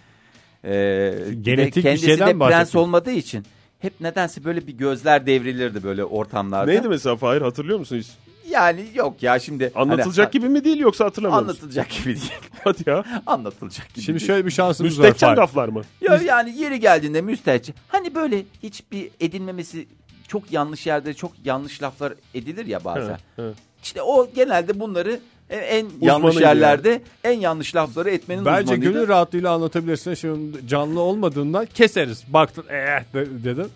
e, 0.64 1.34
Genetik 1.40 1.76
bir 1.76 1.82
kendisi 1.82 2.06
şeyden 2.06 2.40
de 2.40 2.46
prens 2.46 2.74
olmadığı 2.74 3.10
için 3.10 3.44
hep 3.84 4.00
nedense 4.00 4.44
böyle 4.44 4.66
bir 4.66 4.72
gözler 4.72 5.26
devrilirdi 5.26 5.82
böyle 5.82 6.04
ortamlarda. 6.04 6.72
Neydi 6.72 6.88
mesela 6.88 7.16
Fahir 7.16 7.42
hatırlıyor 7.42 7.78
musun 7.78 7.96
hiç? 7.96 8.06
Yani 8.50 8.86
yok 8.94 9.22
ya 9.22 9.38
şimdi 9.38 9.72
Anlatılacak 9.74 10.26
hani, 10.26 10.32
gibi 10.32 10.48
mi 10.48 10.64
değil 10.64 10.78
yoksa 10.78 11.04
hatırlamıyor 11.04 11.42
musun? 11.42 11.50
anlatılacak 11.50 11.90
gibi 11.90 12.06
değil. 12.06 12.32
Hadi 12.64 12.90
ya. 12.90 13.04
anlatılacak 13.26 13.94
gibi 13.94 14.04
Şimdi 14.04 14.18
değil. 14.18 14.26
şöyle 14.26 14.46
bir 14.46 14.50
şansımız 14.50 14.98
var. 14.98 15.04
Müstehcen 15.04 15.34
gaflar 15.34 15.68
mı? 15.68 15.82
Ya 16.00 16.16
yani 16.16 16.58
yeri 16.58 16.80
geldiğinde 16.80 17.20
müstehcen. 17.20 17.74
Hani 17.88 18.14
böyle 18.14 18.44
hiçbir 18.62 19.10
edinmemesi 19.20 19.86
çok 20.28 20.52
yanlış 20.52 20.86
yerde 20.86 21.14
çok 21.14 21.32
yanlış 21.44 21.82
laflar 21.82 22.14
edilir 22.34 22.66
ya 22.66 22.84
bazen. 22.84 23.18
He, 23.36 23.42
he. 23.42 23.50
İşte 23.82 24.02
o 24.02 24.30
genelde 24.34 24.80
bunları 24.80 25.20
en- 25.50 25.62
en 25.78 25.86
yanlış 26.00 26.40
yerlerde 26.40 27.02
en 27.24 27.40
yanlış 27.40 27.76
lafları 27.76 28.10
etmenin 28.10 28.44
Bence 28.44 28.62
uzmanıydı. 28.62 28.92
gönül 28.92 29.08
rahatlığıyla 29.08 29.52
anlatabilirsin. 29.52 30.14
Şimdi 30.14 30.68
canlı 30.68 31.00
olmadığından 31.00 31.66
keseriz. 31.66 32.24
Baktın 32.28 32.64
eh 32.68 33.14
de- 33.14 33.44
dedin. 33.44 33.66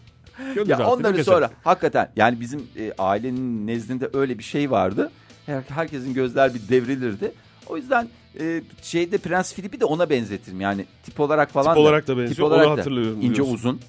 Gönül 0.55 0.69
Ya 0.69 0.79
onları 0.89 1.03
keseriz. 1.13 1.27
sonra 1.27 1.51
hakikaten 1.65 2.11
yani 2.17 2.41
bizim 2.41 2.67
e, 2.79 2.93
ailenin 2.99 3.67
nezdinde 3.67 4.09
öyle 4.13 4.39
bir 4.39 4.45
şey 4.45 4.71
vardı. 4.71 5.11
Her- 5.47 5.63
Herkesin 5.69 6.15
gözler 6.15 6.55
bir 6.55 6.61
devrilirdi. 6.69 7.33
O 7.67 7.77
yüzden 7.77 8.09
e, 8.41 8.63
şeyde 8.83 9.19
Prens 9.19 9.55
Filip'i 9.55 9.81
de 9.81 9.85
ona 9.85 10.11
benzetirim. 10.11 10.61
Yani 10.61 10.85
tip 11.03 11.21
olarak 11.21 11.51
falan 11.51 11.67
Tip 11.67 11.77
da- 11.77 11.81
olarak 11.81 12.09
da 12.09 12.19
benziyor, 12.19 12.51
onu 12.51 12.59
da 12.61 12.71
hatırlıyorum 12.71 13.19
İnce 13.23 13.35
diyorsun. 13.35 13.55
uzun. 13.55 13.81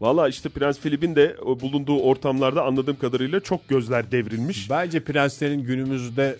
Valla 0.00 0.28
işte 0.28 0.48
Prens 0.48 0.80
Philip'in 0.80 1.16
de 1.16 1.36
bulunduğu 1.60 2.00
ortamlarda 2.00 2.64
anladığım 2.64 2.98
kadarıyla 2.98 3.40
çok 3.40 3.68
gözler 3.68 4.10
devrilmiş. 4.12 4.70
Bence 4.70 5.00
prenslerin 5.04 5.60
günümüzde 5.62 6.36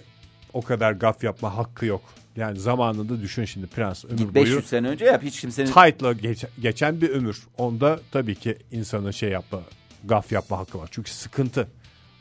o 0.54 0.62
kadar 0.62 0.92
gaf 0.92 1.24
yapma 1.24 1.56
hakkı 1.56 1.86
yok. 1.86 2.02
Yani 2.36 2.58
zamanında 2.60 3.20
düşün 3.20 3.44
şimdi 3.44 3.66
prens 3.66 4.04
ömür 4.04 4.16
Git 4.18 4.34
boyu 4.34 4.44
500 4.44 4.66
sene 4.66 4.88
önce 4.88 5.04
yap 5.04 5.22
hiç 5.22 5.40
kimsenin 5.40 5.66
tight'la 5.72 6.12
geç- 6.12 6.44
geçen 6.60 7.00
bir 7.00 7.08
ömür. 7.10 7.42
Onda 7.58 8.00
tabii 8.12 8.34
ki 8.34 8.58
insanın 8.70 9.10
şey 9.10 9.30
yapma, 9.30 9.60
gaf 10.04 10.32
yapma 10.32 10.58
hakkı 10.58 10.78
var. 10.78 10.88
Çünkü 10.90 11.10
sıkıntı. 11.10 11.68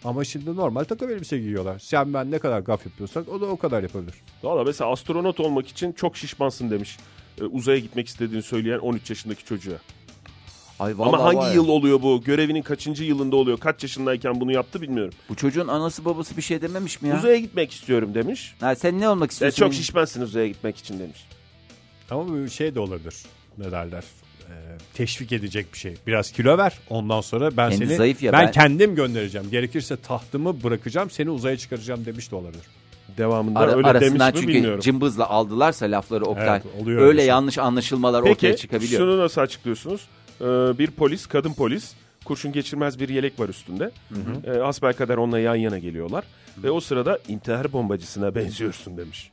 Ama 0.04 0.24
şimdi 0.24 0.56
normal 0.56 0.84
takım 0.84 1.10
elbise 1.10 1.38
giyiyorlar. 1.40 1.80
Sen 1.80 2.14
ben 2.14 2.32
ne 2.32 2.40
kadar 2.40 2.60
gaf 2.60 2.86
yapıyorsak 2.86 3.30
o 3.30 3.42
da 3.42 3.46
o 3.46 3.58
kadar 3.58 3.84
yapabilir. 3.84 4.14
Valla 4.44 4.64
mesela 4.64 4.92
astronot 4.92 5.40
olmak 5.40 5.68
için 5.68 5.92
çok 5.92 6.18
şişmansın 6.18 6.72
demiş. 6.72 6.98
Ee, 7.42 7.44
uzaya 7.44 7.80
gitmek 7.80 8.08
istediğini 8.08 8.44
söyleyen 8.44 8.80
13 8.80 9.10
yaşındaki 9.10 9.46
çocuğa. 9.46 9.78
Ay 10.80 10.98
vallahi 10.98 11.16
Ama 11.16 11.24
hangi 11.24 11.38
var 11.38 11.48
ya. 11.48 11.54
yıl 11.54 11.68
oluyor 11.68 12.02
bu? 12.02 12.22
Görevinin 12.26 12.62
kaçıncı 12.62 13.04
yılında 13.04 13.36
oluyor? 13.36 13.58
Kaç 13.58 13.84
yaşındayken 13.84 14.40
bunu 14.42 14.52
yaptı 14.52 14.82
bilmiyorum. 14.82 15.14
Bu 15.30 15.36
çocuğun 15.36 15.68
anası 15.68 16.06
babası 16.06 16.38
bir 16.38 16.42
şey 16.42 16.62
dememiş 16.62 17.02
mi 17.02 17.10
ya? 17.10 17.18
Uzaya 17.18 17.38
gitmek 17.38 17.72
istiyorum 17.72 18.14
demiş. 18.14 18.56
Ha, 18.60 18.76
sen 18.76 19.00
ne 19.00 19.10
olmak 19.10 19.30
E, 19.30 19.34
istiyorsun? 19.34 19.60
çok 19.60 19.74
şişmansın 19.74 20.22
uzaya 20.22 20.48
gitmek 20.48 20.78
için 20.78 21.00
demiş. 21.00 21.28
Ama 22.12 22.36
bir 22.36 22.50
şey 22.50 22.76
de 22.76 22.80
olabilir. 22.80 23.16
Ne 23.58 23.72
derler? 23.72 24.04
Ee, 24.42 24.54
teşvik 24.94 25.32
edecek 25.32 25.74
bir 25.74 25.78
şey. 25.78 25.96
Biraz 26.08 26.32
kilo 26.32 26.58
ver. 26.58 26.74
Ondan 26.90 27.22
sonra 27.22 27.58
ben 27.58 27.70
Kendi 27.70 27.88
seni 27.88 27.98
zayıf 27.98 28.24
ya, 28.24 28.34
ben, 28.34 28.46
ben- 28.46 28.52
kendim 28.52 28.96
göndereceğim. 28.96 29.50
Gerekirse 29.52 29.98
tahtımı 29.98 30.64
bırakacağım. 30.64 31.10
Seni 31.10 31.30
uzaya 31.30 31.58
çıkaracağım 31.58 32.06
demiş 32.06 32.32
de 32.32 32.36
olabilir. 32.36 32.64
Devamında 33.18 33.60
Ara- 33.60 33.76
öyle 33.76 33.88
arasından 33.88 34.20
demiş 34.20 34.34
mi 34.36 34.42
çünkü 34.42 34.54
bilmiyorum. 34.54 34.80
cımbızla 34.80 35.30
aldılarsa 35.30 35.86
lafları 35.86 36.26
Oktay. 36.26 36.48
Evet, 36.66 36.82
oluyor 36.82 36.98
öyle 37.02 37.08
öyle 37.10 37.20
şey. 37.20 37.28
yanlış 37.28 37.58
anlaşılmalar 37.58 38.22
ortaya 38.22 38.36
Peki 38.36 38.62
çıkabiliyor. 38.62 39.02
şunu 39.02 39.18
nasıl 39.20 39.42
açıklıyorsunuz? 39.42 40.02
Ee, 40.42 40.46
bir 40.80 40.92
polis, 40.92 41.26
kadın 41.26 41.54
polis 41.54 41.94
kurşun 42.26 42.52
geçirmez 42.52 43.00
bir 43.00 43.10
yelek 43.10 43.40
var 43.40 43.50
üstünde. 43.50 43.92
Ee, 44.46 44.60
hasbelkader 44.60 45.18
onunla 45.18 45.40
yan 45.40 45.56
yana 45.56 45.80
geliyorlar. 45.80 46.24
Ve 46.58 46.72
o 46.72 46.80
sırada 46.80 47.20
intihar 47.28 47.74
bombacısına 47.74 48.36
benziyorsun 48.36 48.98
demiş. 48.98 49.32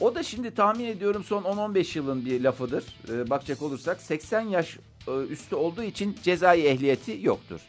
O 0.00 0.14
da 0.14 0.22
şimdi 0.22 0.54
tahmin 0.54 0.84
ediyorum 0.84 1.24
son 1.24 1.42
10-15 1.42 1.98
yılın 1.98 2.26
bir 2.26 2.40
lafıdır. 2.40 2.84
Ee, 3.12 3.30
bakacak 3.30 3.62
olursak 3.62 4.00
80 4.00 4.40
yaş 4.40 4.76
e, 5.08 5.10
üstü 5.10 5.56
olduğu 5.56 5.82
için 5.82 6.16
cezai 6.22 6.60
ehliyeti 6.66 7.18
yoktur. 7.22 7.60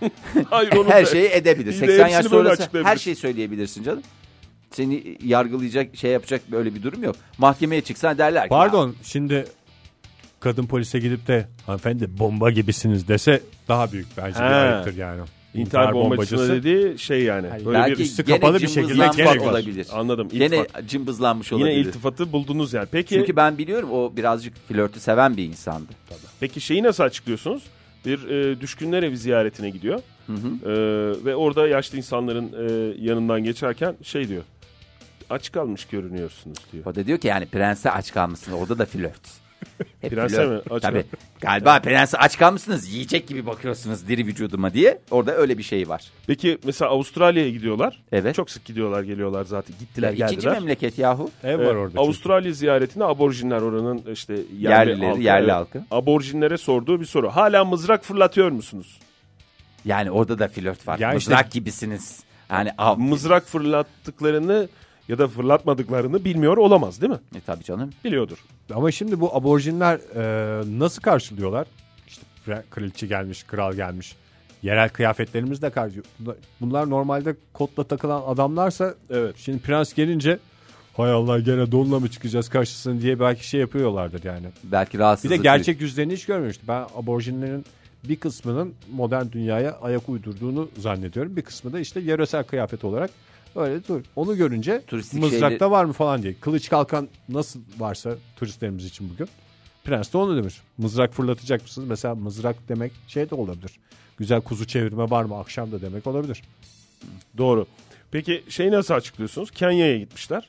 Hayır 0.50 0.72
onu 0.72 0.88
her 0.90 1.04
şeyi 1.04 1.28
edebilir. 1.28 1.72
İyi 1.72 1.80
de 1.80 1.86
80 1.86 2.08
yaş 2.08 2.26
sonrası 2.26 2.68
her 2.84 2.96
şeyi 2.96 3.16
söyleyebilirsin 3.16 3.82
canım. 3.82 4.02
Seni 4.70 5.18
yargılayacak 5.24 5.96
şey 5.96 6.10
yapacak 6.10 6.52
böyle 6.52 6.74
bir 6.74 6.82
durum 6.82 7.02
yok. 7.02 7.16
Mahkemeye 7.38 7.80
çıksan 7.80 8.18
derler 8.18 8.42
ki 8.42 8.48
Pardon 8.48 8.94
şimdi 9.02 9.46
kadın 10.44 10.66
polise 10.66 10.98
gidip 10.98 11.26
de 11.26 11.48
hanımefendi 11.66 12.18
bomba 12.18 12.50
gibisiniz 12.50 13.08
dese 13.08 13.40
daha 13.68 13.92
büyük 13.92 14.06
bence 14.16 14.38
bir 14.38 14.44
Ha. 14.44 14.46
ayıptır 14.54 14.96
yani. 14.96 15.20
İntihar 15.54 15.94
bombacısına 15.94 16.54
dediği 16.54 16.98
şey 16.98 17.22
yani. 17.22 17.48
Hayır, 17.48 17.64
Böyle 17.66 17.78
belki 17.78 17.98
bir 17.98 18.04
üstü 18.04 18.24
gene 18.24 18.40
kapalı 18.40 18.60
bir 18.62 18.68
şekilde 18.68 18.86
cımbızlanmış 18.88 19.16
gene 19.16 19.40
olabilir. 19.40 19.86
Anladım. 19.92 20.28
Gene 20.28 20.44
İltifat. 20.44 20.86
cımbızlanmış 20.88 21.52
Yine 21.52 21.62
olabilir. 21.64 21.84
iltifatı 21.84 22.32
buldunuz 22.32 22.72
yani. 22.72 22.88
Peki 22.92 23.14
Çünkü 23.14 23.36
ben 23.36 23.58
biliyorum 23.58 23.92
o 23.92 24.12
birazcık 24.16 24.68
flörtü 24.68 25.00
seven 25.00 25.36
bir 25.36 25.44
insandı. 25.44 25.92
peki 26.40 26.60
şeyi 26.60 26.82
nasıl 26.82 27.04
açıklıyorsunuz? 27.04 27.62
Bir 28.06 28.28
e, 28.28 28.60
düşkünler 28.60 29.02
evi 29.02 29.16
ziyaretine 29.18 29.70
gidiyor. 29.70 30.00
Hı 30.26 30.32
hı. 30.32 30.70
E, 30.70 30.74
ve 31.24 31.36
orada 31.36 31.68
yaşlı 31.68 31.98
insanların 31.98 32.52
e, 32.68 32.94
yanından 33.04 33.44
geçerken 33.44 33.94
şey 34.02 34.28
diyor. 34.28 34.42
Aç 35.30 35.52
kalmış 35.52 35.84
görünüyorsunuz 35.84 36.58
diyor. 36.72 36.84
O 36.86 36.94
da 36.94 37.06
diyor 37.06 37.18
ki 37.18 37.28
yani 37.28 37.46
prense 37.46 37.90
aç 37.90 38.12
kalmışsın. 38.12 38.52
Orada 38.52 38.78
da 38.78 38.86
flört. 38.86 39.43
Hep 40.00 40.10
Prense 40.10 40.36
flört. 40.36 40.66
mi? 40.66 40.74
Aç 40.76 40.82
Tabii. 40.82 40.98
mı? 40.98 41.04
Galiba 41.40 41.80
prense 41.80 42.18
aç 42.18 42.38
kalmışsınız. 42.38 42.88
Yiyecek 42.88 43.28
gibi 43.28 43.46
bakıyorsunuz 43.46 44.08
diri 44.08 44.26
vücuduma 44.26 44.74
diye. 44.74 44.98
Orada 45.10 45.34
öyle 45.36 45.58
bir 45.58 45.62
şey 45.62 45.88
var. 45.88 46.04
Peki 46.26 46.58
mesela 46.64 46.90
Avustralya'ya 46.90 47.50
gidiyorlar. 47.50 48.02
Evet. 48.12 48.34
Çok 48.34 48.50
sık 48.50 48.64
gidiyorlar 48.64 49.02
geliyorlar 49.02 49.44
zaten. 49.44 49.76
Gittiler 49.80 50.12
Ya, 50.12 50.26
ikinci 50.26 50.34
geldiler. 50.42 50.52
memleket 50.60 50.98
yahu. 50.98 51.30
Ev 51.44 51.58
var 51.58 51.64
orada. 51.64 51.88
çünkü. 51.90 52.00
Avustralya 52.00 52.52
ziyaretinde 52.52 53.04
aborjinler 53.04 53.60
oranın 53.60 54.02
işte 54.12 54.32
yerli 54.34 54.50
Yerlileri, 54.90 55.06
halkı, 55.08 55.20
yerli 55.20 55.44
evet. 55.44 55.52
halkı. 55.54 55.82
Aborjinlere 55.90 56.56
sorduğu 56.58 57.00
bir 57.00 57.06
soru. 57.06 57.28
Hala 57.30 57.64
mızrak 57.64 58.04
fırlatıyor 58.04 58.50
musunuz? 58.50 58.98
Yani 59.84 60.10
orada 60.10 60.38
da 60.38 60.48
flört 60.48 60.88
var. 60.88 60.98
Ya 60.98 61.14
işte- 61.14 61.30
Mızrak 61.30 61.50
gibisiniz. 61.52 62.22
Yani 62.50 62.70
av. 62.78 62.98
Mızrak 62.98 63.46
fırlattıklarını 63.46 64.68
ya 65.08 65.18
da 65.18 65.28
fırlatmadıklarını 65.28 66.24
bilmiyor 66.24 66.56
olamaz 66.56 67.00
değil 67.00 67.12
mi? 67.12 67.18
E, 67.36 67.40
tabii 67.40 67.64
canım. 67.64 67.90
Biliyordur. 68.04 68.38
Ama 68.74 68.90
şimdi 68.90 69.20
bu 69.20 69.36
aborjinler 69.36 69.98
e, 70.16 70.78
nasıl 70.78 71.02
karşılıyorlar? 71.02 71.66
İşte 72.08 72.22
pre- 72.46 72.62
kraliçe 72.70 73.06
gelmiş, 73.06 73.42
kral 73.42 73.72
gelmiş. 73.74 74.16
Yerel 74.62 74.88
kıyafetlerimizle 74.88 75.70
karşılıyor. 75.70 76.04
Bunlar- 76.60 76.90
normalde 76.90 77.36
kotla 77.52 77.84
takılan 77.84 78.22
adamlarsa 78.26 78.94
Evet. 79.10 79.34
şimdi 79.38 79.58
prens 79.58 79.92
gelince 79.94 80.38
hay 80.96 81.12
Allah 81.12 81.38
gene 81.40 81.72
donla 81.72 82.00
mı 82.00 82.08
çıkacağız 82.10 82.48
karşısına 82.48 83.00
diye 83.00 83.20
belki 83.20 83.48
şey 83.48 83.60
yapıyorlardır 83.60 84.24
yani. 84.24 84.46
Belki 84.64 84.92
Bir 84.94 84.98
rahatsızlık. 84.98 85.38
de 85.38 85.42
gerçek 85.42 85.80
yüzlerini 85.80 86.12
hiç 86.12 86.26
görmemiştim. 86.26 86.68
Ben 86.68 86.86
aborjinlerin 86.96 87.64
bir 88.08 88.16
kısmının 88.16 88.74
modern 88.92 89.26
dünyaya 89.32 89.72
ayak 89.72 90.08
uydurduğunu 90.08 90.68
zannediyorum. 90.78 91.36
Bir 91.36 91.42
kısmı 91.42 91.72
da 91.72 91.80
işte 91.80 92.00
yöresel 92.00 92.44
kıyafet 92.44 92.84
olarak 92.84 93.10
öyle 93.56 93.86
dur. 93.88 94.00
Onu 94.16 94.36
görünce 94.36 94.82
Turistik 94.86 95.20
mızrakta 95.20 95.48
şeyleri- 95.48 95.70
var 95.70 95.84
mı 95.84 95.92
falan 95.92 96.22
diye. 96.22 96.34
Kılıç 96.40 96.68
kalkan 96.68 97.08
nasıl 97.28 97.60
varsa 97.78 98.14
turistlerimiz 98.36 98.84
için 98.84 99.10
bugün. 99.10 99.28
Prens 99.84 100.12
de 100.12 100.18
onu 100.18 100.36
demiş. 100.36 100.60
Mızrak 100.78 101.14
fırlatacak 101.14 101.62
mısınız? 101.62 101.88
Mesela 101.88 102.14
mızrak 102.14 102.56
demek 102.68 102.92
şey 103.08 103.30
de 103.30 103.34
olabilir. 103.34 103.70
Güzel 104.18 104.40
kuzu 104.40 104.66
çevirme 104.66 105.10
var 105.10 105.24
mı 105.24 105.38
akşam 105.38 105.72
da 105.72 105.80
demek 105.82 106.06
olabilir. 106.06 106.42
Doğru. 107.38 107.66
Peki 108.10 108.44
şey 108.48 108.70
nasıl 108.70 108.94
açıklıyorsunuz? 108.94 109.50
Kenya'ya 109.50 109.98
gitmişler. 109.98 110.48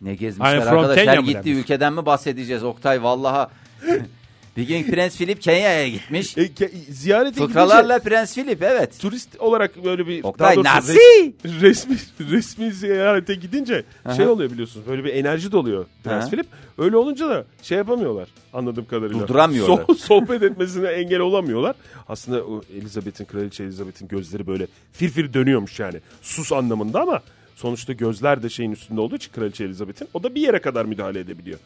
Ne 0.00 0.14
gezmişler 0.14 0.52
Aynen, 0.52 0.62
from 0.68 0.78
arkadaş. 0.78 0.96
Kenya 1.04 1.20
gittiği 1.20 1.54
ülkeden 1.54 1.92
mi 1.92 2.06
bahsedeceğiz 2.06 2.64
Oktay? 2.64 3.02
Vallaha. 3.02 3.50
bir 4.56 4.68
gün 4.68 4.90
Prens 4.90 5.16
Philip 5.16 5.42
Kenya'ya 5.42 5.88
gitmiş. 5.88 6.38
E, 6.38 6.46
ke- 6.46 6.70
ziyarete 6.92 7.46
Fıkralarla 7.46 7.96
gidince 7.98 8.10
Prens 8.10 8.34
Philip 8.34 8.62
evet. 8.62 9.00
turist 9.00 9.40
olarak 9.40 9.84
böyle 9.84 10.06
bir 10.06 10.24
Oktay 10.24 10.56
daha 10.56 10.64
doğrusu 10.64 10.76
Nazi. 10.76 10.98
res- 11.44 11.60
resmi 11.60 11.96
resmi 12.20 12.72
ziyarete 12.72 13.34
gidince 13.34 13.84
şey 14.16 14.26
oluyor 14.26 14.50
biliyorsunuz. 14.50 14.86
Böyle 14.86 15.04
bir 15.04 15.14
enerji 15.14 15.52
doluyor 15.52 15.86
Prens 16.04 16.22
Aha. 16.24 16.30
Philip. 16.30 16.46
Öyle 16.78 16.96
olunca 16.96 17.28
da 17.28 17.44
şey 17.62 17.78
yapamıyorlar 17.78 18.28
anladığım 18.52 18.86
kadarıyla. 18.86 19.20
Durduramıyorlar. 19.20 19.74
So- 19.84 19.94
sohbet 19.98 20.42
etmesine 20.42 20.88
engel 20.88 21.20
olamıyorlar. 21.20 21.76
Aslında 22.08 22.64
Elizabeth'in 22.76 23.24
kraliçe 23.24 23.64
Elizabeth'in 23.64 24.08
gözleri 24.08 24.46
böyle 24.46 24.66
firfir 24.92 25.34
dönüyormuş 25.34 25.80
yani. 25.80 26.00
Sus 26.22 26.52
anlamında 26.52 27.00
ama 27.00 27.22
sonuçta 27.56 27.92
gözler 27.92 28.42
de 28.42 28.48
şeyin 28.48 28.72
üstünde 28.72 29.00
olduğu 29.00 29.16
için 29.16 29.32
kraliçe 29.32 29.64
Elizabeth'in 29.64 30.08
o 30.14 30.22
da 30.22 30.34
bir 30.34 30.40
yere 30.40 30.58
kadar 30.58 30.84
müdahale 30.84 31.20
edebiliyor. 31.20 31.58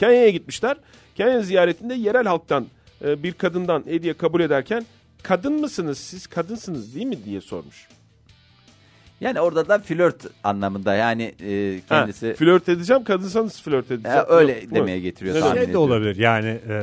Kenya'ya 0.00 0.30
gitmişler. 0.30 0.76
Kenya 1.14 1.42
ziyaretinde 1.42 1.94
yerel 1.94 2.24
halktan 2.26 2.66
e, 3.04 3.22
bir 3.22 3.32
kadından 3.32 3.84
hediye 3.86 4.12
kabul 4.14 4.40
ederken 4.40 4.86
kadın 5.22 5.60
mısınız 5.60 5.98
siz 5.98 6.26
kadınsınız 6.26 6.94
değil 6.94 7.06
mi 7.06 7.24
diye 7.24 7.40
sormuş. 7.40 7.88
Yani 9.20 9.40
orada 9.40 9.68
da 9.68 9.78
flört 9.78 10.26
anlamında 10.44 10.94
yani 10.94 11.22
e, 11.42 11.80
Ha, 11.88 11.98
kendisi 12.00 12.34
flört 12.34 12.68
edeceğim 12.68 13.04
kadınsanız 13.04 13.62
flört 13.62 13.90
edeceğim. 13.90 14.18
e, 14.18 14.32
öyle 14.32 14.52
Yok 14.52 14.74
demeye 14.74 15.00
getiriyor 15.00 15.34
Ne 15.36 15.40
tahmin 15.40 15.54
Şey 15.54 15.60
de 15.60 15.64
ediyorum. 15.70 15.90
olabilir 15.90 16.16
yani 16.16 16.60
e, 16.68 16.80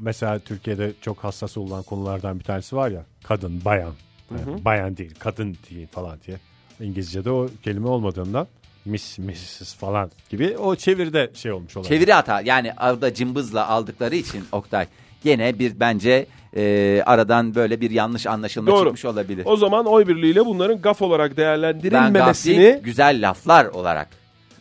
mesela 0.00 0.38
Türkiye'de 0.38 0.92
çok 1.00 1.18
hassas 1.18 1.56
olan 1.56 1.82
konulardan 1.82 2.38
bir 2.38 2.44
tanesi 2.44 2.76
var 2.76 2.90
ya 2.90 3.04
kadın 3.24 3.64
bayan 3.64 3.92
Yani 4.30 4.64
bayan 4.64 4.96
değil 4.96 5.14
kadın 5.18 5.56
değil 5.70 5.86
falan 5.86 6.18
diye 6.26 6.36
İngilizce'de 6.80 7.30
o 7.30 7.48
kelime 7.62 7.88
olmadığından 7.88 8.46
miss 8.84 9.18
mrs 9.18 9.74
falan 9.74 10.10
gibi 10.30 10.56
o 10.58 10.76
çeviride 10.76 11.30
şey 11.34 11.52
olmuş 11.52 11.76
olabilir. 11.76 11.94
Çeviri 11.96 12.12
hata 12.12 12.40
yani 12.40 12.72
orada 12.82 13.14
cımbızla 13.14 13.68
aldıkları 13.68 14.14
için 14.16 14.44
Oktay 14.52 14.86
gene 15.24 15.58
bir 15.58 15.80
bence 15.80 16.26
e, 16.56 17.02
aradan 17.06 17.54
böyle 17.54 17.80
bir 17.80 17.90
yanlış 17.90 18.26
anlaşılma 18.26 18.70
Doğru. 18.70 18.84
çıkmış 18.84 19.04
olabilir. 19.04 19.42
O 19.46 19.56
zaman 19.56 19.86
oy 19.86 20.08
birliğiyle 20.08 20.46
bunların 20.46 20.80
gaf 20.82 21.02
olarak 21.02 21.30
ben 21.30 21.36
değerlendirilmemesini 21.36 22.64
gafli 22.72 22.80
güzel 22.84 23.28
laflar 23.28 23.66
olarak 23.66 24.08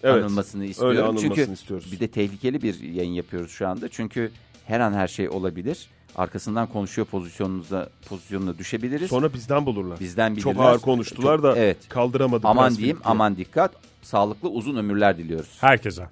Evet, 0.04 0.24
anılmasını 0.24 0.66
istiyorum. 0.66 0.98
öyle 0.98 1.04
anılmasını 1.06 1.36
Çünkü 1.36 1.54
istiyoruz. 1.54 1.92
bir 1.92 2.00
de 2.00 2.08
tehlikeli 2.08 2.62
bir 2.62 2.80
yayın 2.80 3.14
yapıyoruz 3.14 3.52
şu 3.52 3.68
anda. 3.68 3.90
Çünkü 3.90 4.32
her 4.66 4.80
an 4.80 4.94
her 4.94 5.08
şey 5.08 5.30
olabilir. 5.30 5.88
Arkasından 6.16 6.68
konuşuyor 6.68 7.08
pozisyonunuza 7.08 7.90
pozisyonuna 8.10 8.58
düşebiliriz. 8.58 9.10
sonra 9.10 9.34
bizden 9.34 9.66
bulurlar. 9.66 10.00
Bizden 10.00 10.36
bilirler. 10.36 10.54
Çok 10.54 10.62
ağır 10.64 10.80
konuştular 10.80 11.36
Çok- 11.38 11.44
da 11.44 11.56
evet. 11.58 11.78
kaldıramadı. 11.90 12.48
Aman 12.48 12.76
diyeyim 12.76 12.98
diye. 12.98 13.04
aman 13.06 13.38
dikkat. 13.38 13.72
Sağlıklı 14.04 14.50
uzun 14.50 14.76
ömürler 14.76 15.18
diliyoruz. 15.18 15.58
Herkese. 15.62 16.08